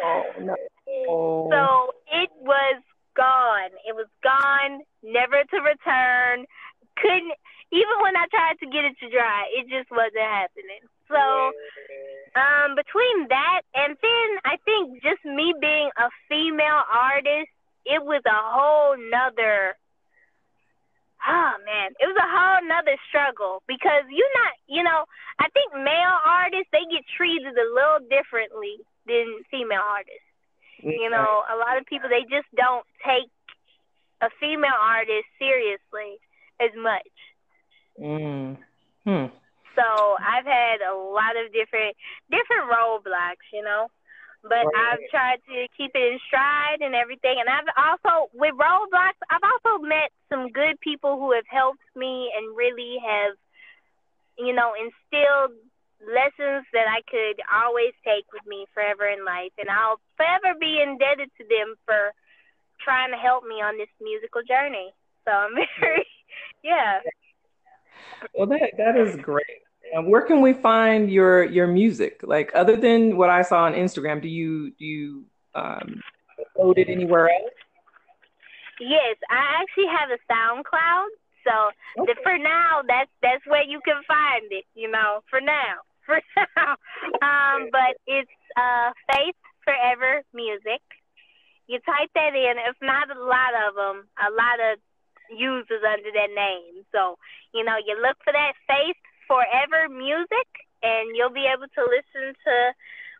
Oh, 0.02 0.24
no. 0.40 0.56
so 1.52 1.62
it 2.12 2.30
was 2.40 2.82
gone. 3.16 3.72
It 3.86 3.94
was 3.94 4.08
gone, 4.22 4.80
never 5.02 5.44
to 5.44 5.58
return. 5.60 6.46
Couldn't 6.96 7.34
even 7.70 7.96
when 8.00 8.16
I 8.16 8.24
tried 8.32 8.58
to 8.60 8.66
get 8.66 8.84
it 8.84 8.96
to 9.00 9.10
dry, 9.10 9.44
it 9.52 9.68
just 9.68 9.90
wasn't 9.90 10.24
happening. 10.24 10.80
So 11.08 11.52
um, 12.36 12.76
between 12.76 13.28
that 13.28 13.62
and 13.74 13.96
then 14.00 14.28
I 14.44 14.56
think 14.64 15.02
just 15.02 15.24
me 15.24 15.54
being 15.60 15.90
a 15.96 16.08
female 16.28 16.84
artist, 16.88 17.52
it 17.84 18.00
was 18.04 18.22
a 18.24 18.40
whole 18.40 18.96
nother 18.96 19.76
oh 21.26 21.54
man, 21.64 21.94
it 21.98 22.06
was 22.06 22.18
a 22.18 22.28
whole 22.28 22.62
nother 22.68 22.98
struggle 23.08 23.62
because 23.66 24.06
you're 24.10 24.36
not, 24.44 24.54
you 24.68 24.82
know, 24.82 25.04
I 25.38 25.48
think 25.50 25.74
male 25.74 26.18
artists 26.22 26.70
they 26.70 26.86
get 26.90 27.04
treated 27.16 27.54
a 27.54 27.68
little 27.74 28.02
differently 28.06 28.78
than 29.06 29.42
female 29.50 29.82
artists. 29.82 30.26
You 30.78 31.10
know, 31.10 31.42
a 31.50 31.58
lot 31.58 31.74
of 31.74 31.86
people 31.90 32.08
they 32.08 32.22
just 32.30 32.46
don't 32.54 32.86
take 33.02 33.26
a 34.22 34.30
female 34.38 34.78
artist 34.78 35.26
seriously 35.38 36.22
as 36.62 36.70
much. 36.78 37.14
Mm. 37.98 38.56
Hmm. 39.02 39.26
So 39.74 39.86
I've 40.22 40.46
had 40.46 40.82
a 40.82 40.94
lot 40.94 41.34
of 41.34 41.50
different 41.50 41.98
different 42.30 42.70
roadblocks, 42.70 43.46
you 43.52 43.62
know 43.62 43.90
but. 44.48 44.66
I've 44.74 45.04
tried 45.10 45.40
to 45.48 45.66
keep 45.76 45.92
it 45.94 46.12
in 46.12 46.18
stride 46.26 46.80
and 46.80 46.94
everything. 46.94 47.36
And 47.40 47.48
I've 47.48 47.68
also, 47.76 48.30
with 48.34 48.54
roadblocks, 48.54 49.20
I've 49.30 49.44
also 49.44 49.82
met 49.82 50.10
some 50.28 50.50
good 50.50 50.80
people 50.80 51.18
who 51.18 51.32
have 51.32 51.46
helped 51.48 51.84
me 51.96 52.32
and 52.36 52.56
really 52.56 52.98
have, 53.04 53.36
you 54.38 54.54
know, 54.54 54.72
instilled 54.74 55.56
lessons 56.02 56.64
that 56.72 56.86
I 56.86 57.02
could 57.10 57.42
always 57.50 57.92
take 58.04 58.24
with 58.32 58.46
me 58.46 58.66
forever 58.72 59.06
in 59.06 59.24
life, 59.24 59.52
and 59.58 59.68
I'll 59.68 59.98
forever 60.16 60.56
be 60.58 60.80
indebted 60.80 61.30
to 61.38 61.44
them 61.44 61.74
for 61.84 62.14
trying 62.80 63.10
to 63.10 63.18
help 63.18 63.44
me 63.44 63.60
on 63.60 63.76
this 63.76 63.90
musical 64.00 64.42
journey. 64.46 64.94
So 65.24 65.32
I'm 65.32 65.54
very, 65.80 66.06
yeah. 66.62 67.00
Well, 68.34 68.46
that 68.46 68.78
that 68.78 68.96
is 68.96 69.16
great. 69.16 69.62
And 69.92 70.06
where 70.06 70.22
can 70.22 70.40
we 70.40 70.52
find 70.52 71.10
your 71.10 71.44
your 71.44 71.66
music? 71.66 72.20
Like 72.22 72.50
other 72.54 72.76
than 72.76 73.16
what 73.16 73.30
I 73.30 73.42
saw 73.42 73.64
on 73.64 73.74
Instagram, 73.74 74.20
do 74.20 74.28
you 74.28 74.70
do 74.78 74.84
you 74.84 75.24
um, 75.54 76.00
upload 76.38 76.78
it 76.78 76.88
anywhere 76.88 77.28
else? 77.28 77.54
Yes, 78.80 79.16
I 79.30 79.62
actually 79.62 79.90
have 79.90 80.10
a 80.10 80.20
SoundCloud. 80.30 81.08
So 81.44 82.02
okay. 82.02 82.14
for 82.22 82.38
now, 82.38 82.82
that's 82.86 83.10
that's 83.22 83.44
where 83.46 83.64
you 83.64 83.80
can 83.84 84.02
find 84.06 84.46
it. 84.50 84.64
You 84.74 84.90
know, 84.90 85.20
for 85.30 85.40
now, 85.40 85.82
for 86.06 86.20
now. 86.36 86.76
Um, 87.22 87.68
but 87.72 87.96
it's 88.06 88.30
uh, 88.56 88.92
Faith 89.12 89.36
Forever 89.64 90.22
Music. 90.34 90.82
You 91.66 91.78
type 91.80 92.10
that 92.14 92.34
in. 92.34 92.56
If 92.68 92.76
not 92.80 93.10
a 93.10 93.20
lot 93.20 93.52
of 93.68 93.74
them, 93.74 94.08
a 94.16 94.30
lot 94.30 94.58
of 94.72 94.78
users 95.30 95.82
under 95.84 96.10
that 96.12 96.32
name. 96.34 96.84
So 96.92 97.16
you 97.52 97.64
know, 97.64 97.76
you 97.84 97.96
look 98.00 98.16
for 98.24 98.32
that 98.32 98.52
Faith 98.66 98.96
Forever 99.28 99.88
Music, 99.92 100.48
and 100.82 101.14
you'll 101.14 101.30
be 101.30 101.46
able 101.46 101.68
to 101.68 101.82
listen 101.82 102.34
to 102.34 102.72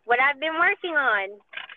what 0.05 0.19
I've 0.19 0.39
been 0.39 0.57
working 0.59 0.97
on 0.97 1.29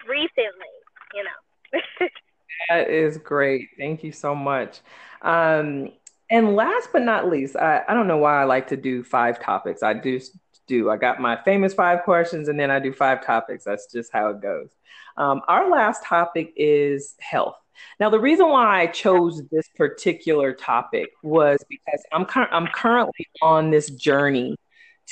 recently. 0.09 0.75
You 1.15 1.25
know. 1.25 2.09
that 2.71 2.91
is 2.91 3.19
great. 3.19 3.69
Thank 3.79 4.03
you 4.03 4.13
so 4.13 4.35
much. 4.35 4.81
Um, 5.23 5.93
and 6.31 6.57
last 6.57 6.89
but 6.93 7.03
not 7.03 7.29
least, 7.29 7.57
I, 7.57 7.83
I 7.87 7.95
don't 7.95 8.09
know 8.09 8.17
why 8.17 8.41
I 8.41 8.45
like 8.45 8.69
to 8.69 8.77
do 8.77 9.05
five 9.05 9.39
topics. 9.39 9.83
I 9.83 9.93
do 9.93 10.19
do. 10.67 10.91
I 10.91 10.97
got 10.97 11.21
my 11.21 11.37
famous 11.45 11.75
five 11.75 12.03
questions 12.05 12.49
and 12.49 12.59
then 12.59 12.71
I 12.71 12.79
do 12.79 12.93
five 12.93 13.25
topics. 13.25 13.65
That's 13.65 13.91
just 13.93 14.13
how 14.13 14.31
it 14.31 14.41
goes. 14.41 14.71
Um, 15.17 15.43
our 15.49 15.71
last 15.71 16.05
topic 16.05 16.53
is 16.57 17.15
health. 17.21 17.57
Now, 17.99 18.11
the 18.11 18.21
reason 18.21 18.49
why 18.49 18.83
I 18.83 18.87
chose 18.87 19.43
this 19.51 19.69
particular 19.77 20.53
topic 20.53 21.11
was 21.23 21.65
because 21.69 22.03
I'm, 22.13 22.27
I'm 22.51 22.67
currently 22.69 23.27
on 23.41 23.71
this 23.71 23.91
journey 23.91 24.57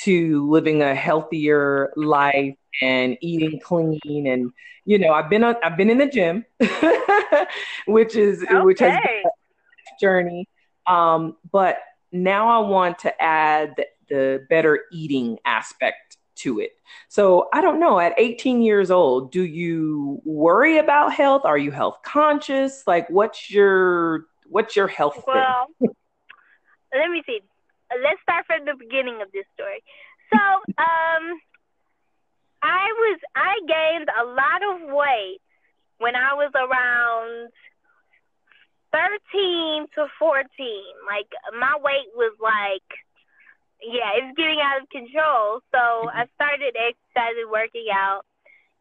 to 0.03 0.49
living 0.49 0.81
a 0.81 0.95
healthier 0.95 1.91
life 1.95 2.55
and 2.81 3.17
eating 3.21 3.59
clean 3.59 4.27
and 4.27 4.51
you 4.85 4.97
know 4.97 5.11
I've 5.11 5.29
been 5.29 5.43
on, 5.43 5.55
I've 5.63 5.77
been 5.77 5.89
in 5.89 5.97
the 5.97 6.07
gym 6.07 6.45
which 7.87 8.15
is 8.15 8.43
okay. 8.43 8.61
which 8.61 8.79
has 8.79 8.99
been 9.03 9.23
a 9.25 9.99
journey 9.99 10.47
um, 10.87 11.35
but 11.51 11.79
now 12.11 12.47
I 12.49 12.67
want 12.67 12.99
to 12.99 13.21
add 13.21 13.75
the, 13.75 13.85
the 14.09 14.45
better 14.49 14.81
eating 14.91 15.37
aspect 15.45 16.17
to 16.41 16.59
it. 16.59 16.71
So 17.07 17.49
I 17.53 17.61
don't 17.61 17.79
know, 17.79 17.99
at 17.99 18.13
18 18.17 18.61
years 18.61 18.91
old, 18.91 19.31
do 19.31 19.43
you 19.43 20.21
worry 20.25 20.77
about 20.77 21.13
health? 21.13 21.43
Are 21.45 21.57
you 21.57 21.71
health 21.71 21.99
conscious? 22.05 22.83
Like 22.85 23.09
what's 23.09 23.49
your 23.49 24.25
what's 24.47 24.75
your 24.75 24.87
health 24.87 25.23
well, 25.27 25.67
let 25.79 27.09
me 27.09 27.23
see. 27.25 27.39
Let's 28.03 28.21
start 28.21 28.45
from 28.47 28.65
the 28.65 28.75
beginning 28.77 29.21
of 29.21 29.31
this 29.31 29.45
story. 29.53 29.83
So, 30.33 30.39
um 30.77 31.39
I 32.63 32.85
was 32.99 33.19
I 33.35 33.55
gained 33.67 34.09
a 34.09 34.25
lot 34.25 34.61
of 34.75 34.93
weight 34.93 35.39
when 35.97 36.15
I 36.15 36.33
was 36.33 36.51
around 36.55 37.49
13 38.91 39.87
to 39.95 40.07
14. 40.19 40.45
Like 41.07 41.27
my 41.59 41.75
weight 41.81 42.11
was 42.15 42.35
like, 42.41 42.85
yeah, 43.81 44.13
it's 44.17 44.37
getting 44.37 44.61
out 44.61 44.81
of 44.81 44.89
control. 44.89 45.65
So 45.73 45.81
mm-hmm. 45.81 46.17
I 46.17 46.29
started 46.37 46.77
exercising, 46.77 47.49
working 47.49 47.89
out, 47.89 48.23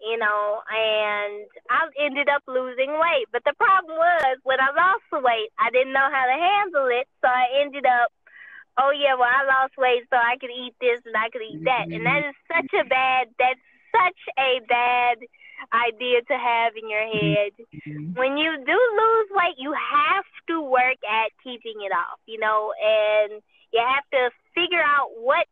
you 0.00 0.16
know, 0.16 0.60
and 0.68 1.48
I 1.68 1.88
ended 2.00 2.28
up 2.28 2.44
losing 2.48 2.92
weight. 2.96 3.28
But 3.32 3.44
the 3.44 3.56
problem 3.56 3.96
was 3.96 4.40
when 4.44 4.60
I 4.60 4.72
lost 4.72 5.04
the 5.12 5.20
weight, 5.20 5.52
I 5.56 5.72
didn't 5.72 5.96
know 5.96 6.08
how 6.08 6.24
to 6.28 6.36
handle 6.36 6.88
it. 6.92 7.08
So 7.20 7.28
I 7.28 7.64
ended 7.64 7.84
up, 7.84 8.12
oh 8.76 8.92
yeah, 8.92 9.16
well 9.16 9.28
I 9.28 9.44
lost 9.48 9.76
weight 9.76 10.04
so 10.08 10.16
I 10.16 10.36
could 10.40 10.52
eat 10.52 10.76
this 10.80 11.00
and 11.04 11.16
I 11.16 11.28
could 11.32 11.44
eat 11.44 11.64
that. 11.64 11.88
And 11.88 12.04
that 12.04 12.24
is 12.28 12.36
such 12.48 12.72
a 12.76 12.84
bad, 12.88 13.32
that's 13.40 13.64
such 13.92 14.20
a 14.38 14.60
bad 14.68 15.20
idea 15.72 16.24
to 16.24 16.36
have 16.36 16.72
in 16.76 16.88
your 16.88 17.04
head. 17.04 17.52
Mm-hmm. 17.60 18.16
When 18.16 18.36
you 18.36 18.56
do 18.64 18.78
lose 18.78 19.28
weight, 19.32 19.60
you 19.60 19.72
have 19.72 20.28
to 20.48 20.60
work 20.60 21.00
at 21.04 21.32
keeping 21.44 21.84
it 21.84 21.92
off, 21.92 22.20
you 22.24 22.38
know, 22.38 22.72
and 22.80 23.42
you 23.72 23.80
have 23.80 24.06
to 24.12 24.30
figure 24.54 24.82
out 24.82 25.10
what 25.16 25.46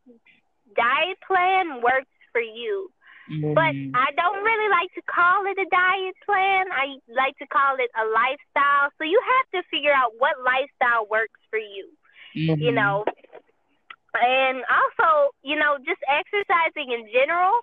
diet 0.77 1.19
plan 1.27 1.83
works 1.83 2.13
for 2.33 2.41
you. 2.41 2.91
Mm-hmm. 3.31 3.53
But 3.53 3.77
I 3.93 4.09
don't 4.17 4.41
really 4.41 4.71
like 4.73 4.89
to 4.97 5.05
call 5.05 5.45
it 5.45 5.61
a 5.61 5.69
diet 5.69 6.17
plan. 6.25 6.73
I 6.73 6.97
like 7.13 7.37
to 7.39 7.47
call 7.47 7.77
it 7.77 7.93
a 7.93 8.09
lifestyle. 8.09 8.89
So 8.97 9.05
you 9.05 9.21
have 9.21 9.61
to 9.61 9.69
figure 9.69 9.93
out 9.93 10.17
what 10.17 10.41
lifestyle 10.41 11.05
works 11.11 11.37
for 11.51 11.61
you, 11.61 11.93
mm-hmm. 12.35 12.61
you 12.61 12.73
know. 12.73 13.05
And 14.15 14.65
also, 14.73 15.37
you 15.45 15.61
know, 15.61 15.77
just 15.85 16.01
exercising 16.09 16.89
in 16.89 17.05
general. 17.13 17.61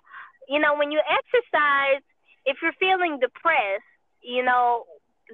You 0.48 0.62
know, 0.62 0.78
when 0.78 0.94
you 0.94 1.02
exercise, 1.02 2.02
if 2.46 2.62
you're 2.62 2.78
feeling 2.78 3.18
depressed, 3.18 3.90
you 4.22 4.44
know, 4.46 4.86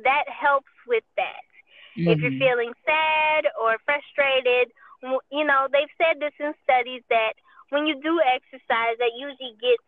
that 0.03 0.25
helps 0.33 0.73
with 0.89 1.05
that. 1.21 1.45
Mm-hmm. 1.93 2.09
If 2.09 2.19
you're 2.21 2.31
mm-hmm. 2.33 2.41
feeling 2.41 2.73
sad 2.89 3.53
or 3.61 3.77
frustrated, 3.85 4.73
you 5.03 5.45
know, 5.45 5.67
they've 5.73 5.91
said 5.99 6.21
this 6.21 6.33
in 6.39 6.55
studies 6.63 7.03
that 7.11 7.35
when 7.71 7.87
you 7.87 7.95
do 8.01 8.21
exercise, 8.21 8.97
that 8.99 9.13
usually 9.17 9.57
gets 9.61 9.83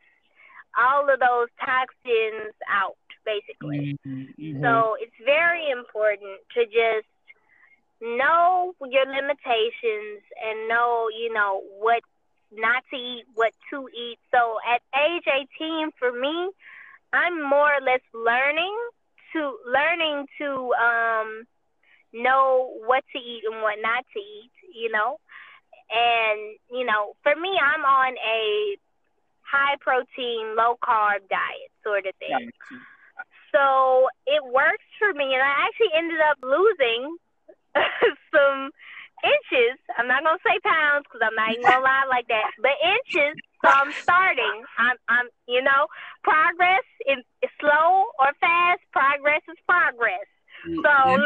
all 0.77 1.09
of 1.09 1.21
those 1.21 1.49
toxins 1.61 2.55
out, 2.69 2.99
basically. 3.25 3.99
Mm-hmm. 4.07 4.63
So 4.63 4.97
it's 5.01 5.15
very 5.25 5.71
important 5.71 6.41
to 6.55 6.65
just 6.67 7.07
know 8.01 8.75
your 8.81 9.07
limitations 9.07 10.23
and 10.43 10.69
know, 10.69 11.09
you 11.17 11.33
know, 11.33 11.63
what 11.79 12.03
not 12.53 12.83
to 12.91 12.97
eat, 12.97 13.25
what 13.35 13.53
to 13.71 13.89
eat. 13.89 14.19
So 14.33 14.59
at 14.67 14.83
age 14.95 15.25
18, 15.61 15.91
for 15.99 16.13
me, 16.13 16.51
I'm 17.13 17.43
more 17.43 17.71
or 17.75 17.81
less 17.81 18.03
learning 18.13 18.77
to 19.33 19.57
learning 19.67 20.27
to 20.39 20.73
um, 20.75 21.45
know 22.15 22.71
what 22.87 23.05
to 23.13 23.19
eat 23.19 23.43
and 23.51 23.61
what 23.61 23.77
not 23.83 24.07
to 24.15 24.21
eat, 24.21 24.55
you 24.73 24.91
know. 24.91 25.19
And 25.91 26.57
you 26.71 26.87
know, 26.87 27.15
for 27.23 27.35
me, 27.35 27.51
I'm 27.59 27.85
on 27.85 28.15
a 28.17 28.79
high 29.43 29.77
protein, 29.81 30.57
low 30.57 30.79
carb 30.83 31.29
diet 31.29 31.71
sort 31.83 32.07
of 32.07 32.15
thing. 32.17 32.51
So 33.53 34.09
it 34.27 34.43
works 34.43 34.87
for 34.99 35.13
me, 35.13 35.35
and 35.35 35.43
I 35.43 35.67
actually 35.67 35.93
ended 35.95 36.19
up 36.31 36.39
losing 36.43 37.17
some 38.35 38.71
inches. 39.23 39.79
I'm 39.97 40.09
not 40.09 40.25
gonna 40.25 40.43
say 40.43 40.59
pounds 40.65 41.07
because 41.07 41.23
I'm 41.23 41.35
not 41.35 41.53
even 41.53 41.63
gonna 41.63 41.85
lie 41.85 42.07
like 42.09 42.27
that, 42.29 42.51
but 42.61 42.75
inches. 42.83 43.39
So 43.63 43.71
I'm 43.71 43.93
starting. 43.93 44.65
I'm, 44.77 44.97
I'm, 45.09 45.27
you 45.49 45.63
know, 45.63 45.87
progress 46.23 46.85
is 47.09 47.25
slow 47.61 48.11
or 48.19 48.33
fast. 48.41 48.83
Progress 48.93 49.41
is 49.49 49.57
progress. 49.65 50.29
So 50.65 51.17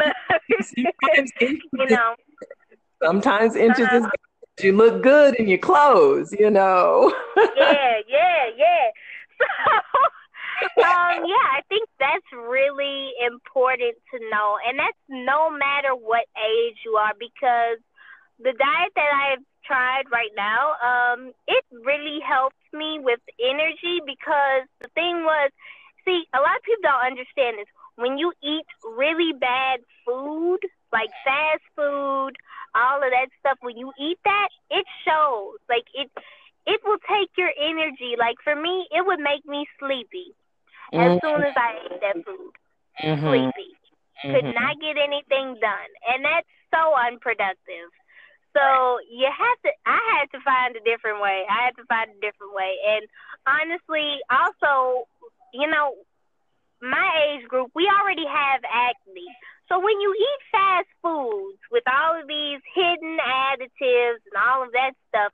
you 0.77 0.87
know, 1.89 2.15
sometimes 3.03 3.55
inches 3.55 3.87
uh-huh. 3.87 4.09
is 4.57 4.63
you 4.63 4.73
look 4.75 5.01
good 5.01 5.35
in 5.35 5.47
your 5.47 5.59
clothes. 5.59 6.33
You 6.37 6.49
know. 6.49 7.13
yeah, 7.37 7.97
yeah, 8.07 8.45
yeah. 8.57 8.91
So 10.77 10.83
um, 10.83 11.23
yeah, 11.23 11.47
I 11.55 11.61
think 11.69 11.87
that's 11.99 12.25
really 12.35 13.11
important 13.25 13.95
to 14.13 14.19
know. 14.29 14.57
And 14.67 14.77
that's 14.77 14.97
no 15.07 15.49
matter 15.49 15.95
what 15.95 16.27
age 16.35 16.77
you 16.83 16.99
are, 16.99 17.13
because 17.17 17.79
the 18.39 18.51
diet 18.51 18.91
that 18.95 19.11
I've 19.11 19.43
tried 19.65 20.11
right 20.11 20.31
now, 20.35 20.75
um, 20.83 21.31
it 21.47 21.63
really 21.71 22.19
helps 22.19 22.59
me 22.73 22.99
with 22.99 23.19
energy 23.39 24.01
because 24.05 24.67
the 24.81 24.89
thing 24.95 25.23
was, 25.23 25.51
see, 26.05 26.23
a 26.33 26.39
lot 26.39 26.57
of 26.57 26.63
people 26.63 26.83
don't 26.83 27.05
understand 27.05 27.57
this. 27.59 27.71
When 27.99 28.17
you 28.17 28.31
eat 28.41 28.65
really 28.95 29.33
bad 29.35 29.81
food, 30.05 30.59
like 30.91 31.11
fast 31.25 31.63
food, 31.75 32.31
all 32.73 33.03
of 33.03 33.11
that 33.11 33.27
stuff, 33.39 33.57
when 33.61 33.75
you 33.75 33.91
eat 33.99 34.17
that, 34.23 34.49
it 34.71 34.85
shows. 35.03 35.59
Like 35.67 35.85
it, 35.93 36.09
it 36.65 36.79
will 36.85 37.01
take 37.03 37.29
your 37.35 37.51
energy. 37.51 38.15
Like 38.17 38.37
for 38.43 38.55
me, 38.55 38.87
it 38.91 39.05
would 39.05 39.19
make 39.19 39.45
me 39.45 39.67
sleepy 39.79 40.31
as 40.93 40.99
mm-hmm. 40.99 41.27
soon 41.27 41.43
as 41.43 41.55
I 41.57 41.71
ate 41.85 42.01
that 42.01 42.25
food. 42.25 42.53
Mm-hmm. 43.03 43.27
Sleepy. 43.27 43.71
Mm-hmm. 44.23 44.31
Could 44.31 44.55
not 44.55 44.79
get 44.79 44.95
anything 44.99 45.55
done, 45.59 45.91
and 46.11 46.23
that's 46.23 46.47
so 46.71 46.91
unproductive. 46.95 47.91
So 48.51 48.99
you 49.07 49.29
have 49.31 49.57
to. 49.63 49.71
I 49.85 49.99
had 50.19 50.27
to 50.35 50.39
find 50.43 50.75
a 50.75 50.83
different 50.83 51.21
way. 51.21 51.43
I 51.47 51.71
had 51.71 51.75
to 51.77 51.85
find 51.85 52.11
a 52.11 52.19
different 52.19 52.51
way. 52.51 52.75
And 52.83 53.07
honestly, 53.47 54.19
also, 54.27 55.07
you 55.53 55.69
know, 55.69 55.95
my 56.81 57.09
age 57.31 57.47
group, 57.47 57.71
we 57.75 57.87
already 57.87 58.25
have 58.25 58.61
acne. 58.65 59.29
So 59.67 59.77
when 59.77 59.99
you 60.01 60.13
eat 60.15 60.41
fast 60.51 60.89
foods 61.01 61.59
with 61.71 61.83
all 61.85 62.19
of 62.19 62.27
these 62.27 62.59
hidden 62.73 63.17
additives 63.21 64.23
and 64.25 64.37
all 64.39 64.63
of 64.63 64.71
that 64.73 64.97
stuff, 65.09 65.31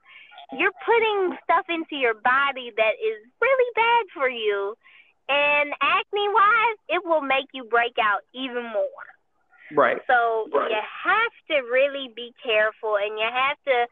you're 0.52 0.76
putting 0.84 1.36
stuff 1.42 1.66
into 1.68 1.96
your 1.96 2.14
body 2.14 2.70
that 2.76 2.94
is 3.00 3.18
really 3.40 3.70
bad 3.74 4.04
for 4.14 4.28
you. 4.28 4.76
And 5.28 5.74
acne 5.82 6.28
wise, 6.30 6.78
it 6.88 7.02
will 7.04 7.22
make 7.22 7.50
you 7.52 7.64
break 7.64 7.98
out 7.98 8.22
even 8.34 8.62
more. 8.62 9.06
Right. 9.74 9.98
So 10.06 10.46
right. 10.54 10.70
you 10.70 10.78
have 10.78 11.34
to 11.50 11.66
really 11.66 12.12
be 12.14 12.30
careful 12.44 12.94
and 12.94 13.18
you 13.18 13.26
have 13.26 13.58
to 13.66 13.86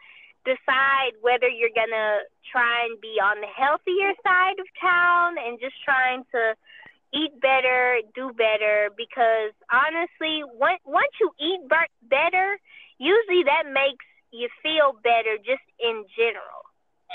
decide 0.44 1.18
whether 1.24 1.48
you're 1.48 1.74
going 1.74 1.90
to 1.90 2.28
try 2.52 2.86
and 2.86 3.00
be 3.00 3.18
on 3.18 3.40
the 3.40 3.50
healthier 3.50 4.14
side 4.22 4.60
of 4.60 4.68
town 4.78 5.34
and 5.40 5.58
just 5.58 5.74
trying 5.82 6.22
to 6.30 6.54
eat 7.14 7.40
better, 7.40 8.02
do 8.14 8.32
better 8.34 8.90
because 8.96 9.54
honestly, 9.70 10.42
once 10.58 10.82
once 10.84 11.14
you 11.20 11.30
eat 11.38 11.62
better, 12.02 12.58
usually 12.98 13.44
that 13.46 13.70
makes 13.70 14.04
you 14.34 14.48
feel 14.62 14.98
better 15.02 15.38
just 15.38 15.62
in 15.78 16.04
general. 16.18 16.62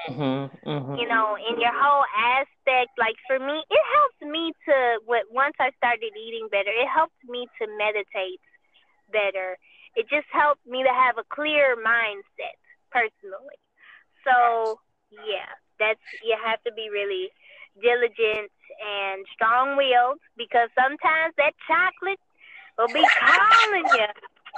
Mm-hmm, 0.07 0.69
mm-hmm. 0.69 0.95
You 0.95 1.07
know, 1.07 1.35
in 1.35 1.59
your 1.59 1.75
whole 1.75 2.07
aspect. 2.15 2.95
Like 2.95 3.19
for 3.27 3.39
me, 3.39 3.59
it 3.67 3.83
helped 3.99 4.23
me 4.23 4.53
to. 4.65 4.75
What 5.05 5.27
once 5.29 5.55
I 5.59 5.71
started 5.75 6.15
eating 6.15 6.47
better, 6.49 6.71
it 6.71 6.87
helped 6.87 7.19
me 7.27 7.47
to 7.59 7.67
meditate 7.75 8.39
better. 9.11 9.59
It 9.95 10.07
just 10.07 10.29
helped 10.31 10.65
me 10.65 10.83
to 10.83 10.93
have 10.93 11.17
a 11.19 11.27
clear 11.27 11.75
mindset 11.75 12.55
personally. 12.91 13.59
So 14.23 14.79
yeah, 15.11 15.51
that's 15.79 16.03
you 16.23 16.37
have 16.39 16.63
to 16.63 16.71
be 16.71 16.87
really 16.87 17.33
diligent 17.81 18.51
and 18.79 19.25
strong-willed 19.33 20.19
because 20.37 20.69
sometimes 20.77 21.33
that 21.37 21.53
chocolate 21.67 22.19
will 22.77 22.87
be 22.87 23.05
calling 23.19 23.85
you, 23.93 24.07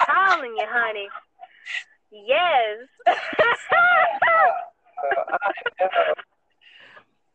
calling 0.05 0.55
you, 0.57 0.65
honey. 0.69 1.07
Yes. 2.11 2.87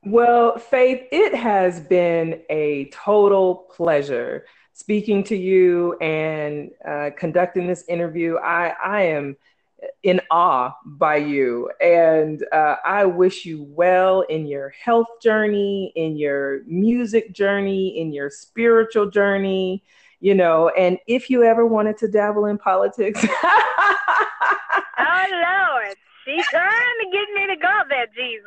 well, 0.04 0.58
Faith, 0.58 1.06
it 1.10 1.34
has 1.34 1.80
been 1.80 2.42
a 2.50 2.90
total 2.92 3.66
pleasure 3.74 4.44
speaking 4.72 5.24
to 5.24 5.36
you 5.36 5.96
and 6.00 6.70
uh, 6.86 7.10
conducting 7.16 7.66
this 7.66 7.84
interview. 7.88 8.36
I, 8.36 8.74
I 8.84 9.02
am 9.04 9.36
in 10.02 10.20
awe 10.30 10.74
by 10.84 11.16
you. 11.16 11.70
And 11.80 12.44
uh, 12.52 12.76
I 12.84 13.04
wish 13.04 13.44
you 13.44 13.62
well 13.62 14.22
in 14.22 14.46
your 14.46 14.70
health 14.70 15.08
journey, 15.22 15.92
in 15.96 16.16
your 16.16 16.62
music 16.66 17.32
journey, 17.32 17.98
in 17.98 18.12
your 18.12 18.30
spiritual 18.30 19.10
journey, 19.10 19.82
you 20.20 20.34
know. 20.34 20.68
And 20.70 20.98
if 21.06 21.30
you 21.30 21.42
ever 21.42 21.66
wanted 21.66 21.98
to 21.98 22.08
dabble 22.08 22.46
in 22.46 22.58
politics, 22.58 23.24
oh 23.44 25.26
Lord, 25.30 25.96
she's 26.24 26.46
trying 26.48 26.96
to 27.00 27.10
get 27.12 27.28
me 27.34 27.46
to 27.54 27.56
go 27.60 27.82
there, 27.88 28.06
Jesus. 28.14 28.44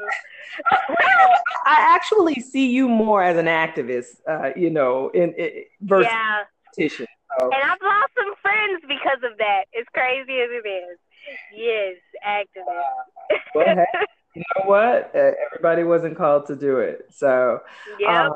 well, 0.90 1.30
I 1.66 1.96
actually 1.96 2.36
see 2.36 2.70
you 2.70 2.88
more 2.88 3.24
as 3.24 3.38
an 3.38 3.46
activist, 3.46 4.18
uh, 4.28 4.52
you 4.56 4.70
know, 4.70 5.10
in, 5.10 5.34
in 5.34 5.64
versus 5.82 6.10
yeah. 6.12 6.44
politician. 6.66 7.08
So. 7.40 7.50
And 7.52 7.64
I've 7.64 7.82
lost 7.82 8.12
some 8.18 8.34
friends 8.42 8.82
because 8.88 9.20
of 9.24 9.38
that. 9.38 9.66
As 9.80 9.86
crazy 9.94 10.40
as 10.40 10.50
it 10.52 10.68
is. 10.68 10.98
Yes, 11.56 11.96
activist. 12.26 13.54
hey, 13.54 13.86
you 14.36 14.44
know 14.56 14.70
what? 14.70 15.12
Uh, 15.16 15.32
everybody 15.46 15.84
wasn't 15.84 16.18
called 16.18 16.48
to 16.48 16.56
do 16.56 16.80
it. 16.80 17.08
So, 17.12 17.60
yeah. 18.00 18.28
Um, 18.28 18.34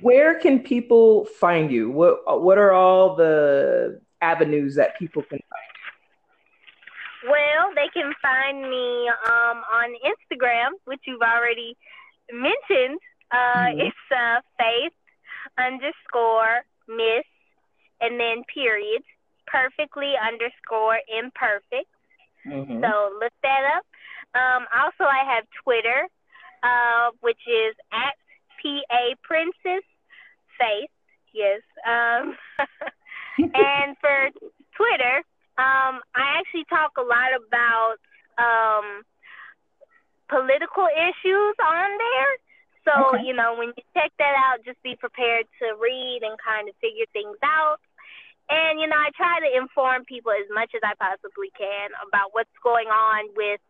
where 0.00 0.38
can 0.38 0.60
people 0.60 1.26
find 1.26 1.70
you? 1.70 1.90
What 1.90 2.42
What 2.42 2.58
are 2.58 2.72
all 2.72 3.16
the 3.16 4.00
avenues 4.20 4.76
that 4.76 4.98
people 4.98 5.22
can 5.22 5.38
find? 5.38 5.70
Well, 7.30 7.72
they 7.74 7.88
can 7.92 8.12
find 8.22 8.62
me 8.62 9.08
um, 9.26 9.62
on 9.72 9.94
Instagram, 10.04 10.70
which 10.86 11.00
you've 11.06 11.20
already 11.20 11.76
mentioned. 12.32 12.98
Uh, 13.30 13.36
mm-hmm. 13.36 13.80
It's 13.80 13.96
uh, 14.10 14.40
faith 14.58 14.92
underscore 15.58 16.64
miss 16.88 17.24
and 18.00 18.18
then 18.18 18.42
period 18.52 19.02
perfectly 19.50 20.14
underscore 20.14 20.98
imperfect. 21.10 21.90
Mm-hmm. 22.46 22.80
So 22.80 23.10
look 23.18 23.34
that 23.42 23.62
up. 23.76 23.84
Um, 24.32 24.66
also, 24.70 25.04
I 25.04 25.26
have 25.26 25.44
Twitter, 25.64 26.06
uh, 26.62 27.10
which 27.20 27.40
is 27.46 27.74
at 27.92 28.14
PA 28.62 29.18
Princess 29.22 29.84
Faith. 30.54 30.90
Yes. 31.34 31.60
Um, 31.86 32.36
and 33.54 33.96
for 34.00 34.30
Twitter, 34.76 35.16
um, 35.58 36.00
I 36.14 36.38
actually 36.38 36.64
talk 36.70 36.92
a 36.96 37.02
lot 37.02 37.34
about 37.36 37.98
um, 38.38 39.02
political 40.28 40.86
issues 40.86 41.54
on 41.58 41.88
there. 41.98 42.32
So, 42.88 42.92
okay. 43.12 43.26
you 43.26 43.34
know, 43.34 43.54
when 43.58 43.76
you 43.76 43.84
check 43.92 44.12
that 44.18 44.34
out, 44.38 44.64
just 44.64 44.82
be 44.82 44.96
prepared 44.96 45.44
to 45.60 45.76
read 45.76 46.20
and 46.22 46.38
kind 46.40 46.68
of 46.68 46.74
figure 46.80 47.04
things 47.12 47.36
out. 47.44 47.76
And, 48.50 48.80
you 48.80 48.90
know, 48.90 48.98
I 48.98 49.14
try 49.14 49.38
to 49.38 49.50
inform 49.56 50.04
people 50.04 50.32
as 50.32 50.50
much 50.50 50.74
as 50.74 50.82
I 50.82 50.98
possibly 50.98 51.54
can 51.54 51.94
about 52.02 52.34
what's 52.34 52.52
going 52.62 52.88
on 52.88 53.30
with 53.38 53.62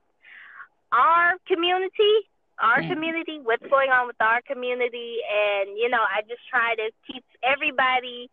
our 0.90 1.36
community, 1.46 2.24
our 2.56 2.80
mm. 2.80 2.88
community, 2.88 3.40
what's 3.44 3.66
going 3.68 3.92
on 3.92 4.08
with 4.08 4.16
our 4.20 4.40
community. 4.40 5.20
And, 5.28 5.76
you 5.76 5.92
know, 5.92 6.00
I 6.00 6.24
just 6.24 6.40
try 6.48 6.74
to 6.80 6.88
keep 7.04 7.24
everybody 7.44 8.32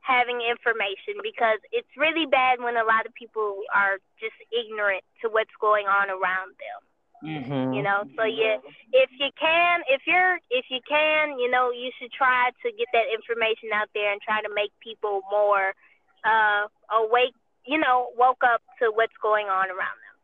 having 0.00 0.40
information 0.40 1.20
because 1.20 1.60
it's 1.72 1.92
really 1.96 2.24
bad 2.24 2.56
when 2.62 2.80
a 2.80 2.86
lot 2.88 3.04
of 3.04 3.12
people 3.12 3.60
are 3.74 3.98
just 4.16 4.38
ignorant 4.48 5.04
to 5.20 5.28
what's 5.28 5.52
going 5.60 5.86
on 5.86 6.08
around 6.08 6.56
them. 6.56 6.80
Mm-hmm. 7.26 7.72
You 7.74 7.82
know, 7.82 8.06
so 8.16 8.22
yeah, 8.22 8.62
if 8.92 9.10
you 9.18 9.30
can, 9.34 9.82
if 9.90 10.02
you're, 10.06 10.38
if 10.50 10.66
you 10.70 10.78
can, 10.86 11.38
you 11.38 11.50
know, 11.50 11.70
you 11.70 11.90
should 11.98 12.12
try 12.12 12.50
to 12.62 12.70
get 12.70 12.86
that 12.92 13.10
information 13.10 13.74
out 13.74 13.88
there 13.94 14.12
and 14.12 14.22
try 14.22 14.42
to 14.42 14.50
make 14.54 14.70
people 14.78 15.22
more 15.30 15.74
uh, 16.22 16.70
awake. 16.94 17.34
You 17.66 17.78
know, 17.78 18.14
woke 18.16 18.46
up 18.46 18.62
to 18.78 18.94
what's 18.94 19.16
going 19.20 19.46
on 19.46 19.66
around 19.74 19.98
them. 19.98 20.16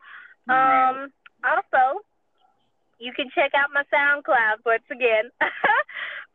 Um, 0.47 0.97
also, 1.43 2.07
you 2.99 3.13
can 3.13 3.27
check 3.35 3.51
out 3.59 3.75
my 3.75 3.83
SoundCloud 3.91 4.63
once 4.65 4.87
again, 4.91 5.35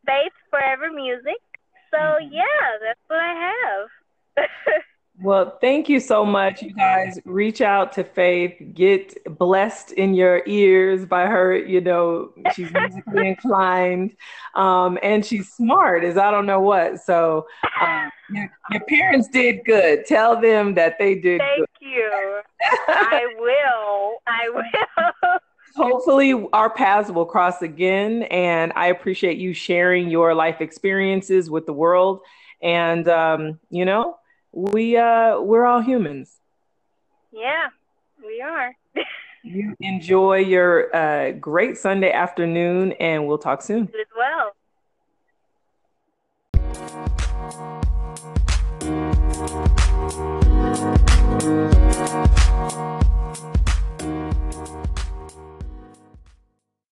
Faith 0.06 0.36
Forever 0.50 0.92
Music. 0.92 1.40
So 1.90 1.96
mm-hmm. 1.96 2.28
yeah, 2.28 2.66
that's 2.84 3.00
what 3.08 3.20
I 3.20 3.34
have. 3.56 3.88
well, 5.20 5.58
thank 5.60 5.88
you 5.88 5.98
so 5.98 6.24
much, 6.24 6.62
you 6.62 6.72
guys. 6.72 7.18
Reach 7.24 7.60
out 7.60 7.92
to 7.94 8.04
Faith, 8.04 8.54
get 8.72 9.16
blessed 9.38 9.92
in 9.92 10.14
your 10.14 10.42
ears 10.46 11.04
by 11.06 11.26
her. 11.26 11.56
You 11.56 11.80
know, 11.80 12.32
she's 12.54 12.72
musically 12.72 13.28
inclined, 13.30 14.16
um, 14.54 14.98
and 15.02 15.24
she's 15.24 15.48
smart 15.48 16.04
as 16.04 16.16
I 16.16 16.30
don't 16.30 16.46
know 16.46 16.60
what. 16.60 17.00
So 17.00 17.46
um, 17.80 18.10
your, 18.30 18.48
your, 18.70 18.84
parents 18.84 19.28
did 19.28 19.64
good. 19.64 20.06
Tell 20.06 20.40
them 20.40 20.74
that 20.74 20.98
they 20.98 21.16
did. 21.16 21.40
Thank 21.40 21.68
good. 21.80 21.88
you. 21.88 22.40
I 22.88 23.26
will. 23.38 24.18
I 24.26 24.48
will 24.50 25.38
hopefully 25.76 26.48
our 26.52 26.70
paths 26.70 27.10
will 27.10 27.26
cross 27.26 27.62
again 27.62 28.24
and 28.24 28.72
i 28.74 28.86
appreciate 28.86 29.38
you 29.38 29.52
sharing 29.52 30.08
your 30.08 30.34
life 30.34 30.60
experiences 30.60 31.48
with 31.50 31.66
the 31.66 31.72
world 31.72 32.20
and 32.62 33.06
um, 33.06 33.60
you 33.70 33.84
know 33.84 34.16
we 34.52 34.96
uh 34.96 35.40
we're 35.40 35.66
all 35.66 35.80
humans. 35.80 36.36
Yeah, 37.32 37.68
we 38.24 38.40
are. 38.40 38.74
you 39.44 39.74
enjoy 39.80 40.38
your 40.38 40.94
uh, 40.94 41.32
great 41.32 41.76
Sunday 41.76 42.12
afternoon, 42.12 42.92
and 42.92 43.26
we'll 43.26 43.38
talk 43.38 43.62
soon. 43.62 43.88
You 43.92 44.00
as 44.00 44.06
well. 44.16 44.52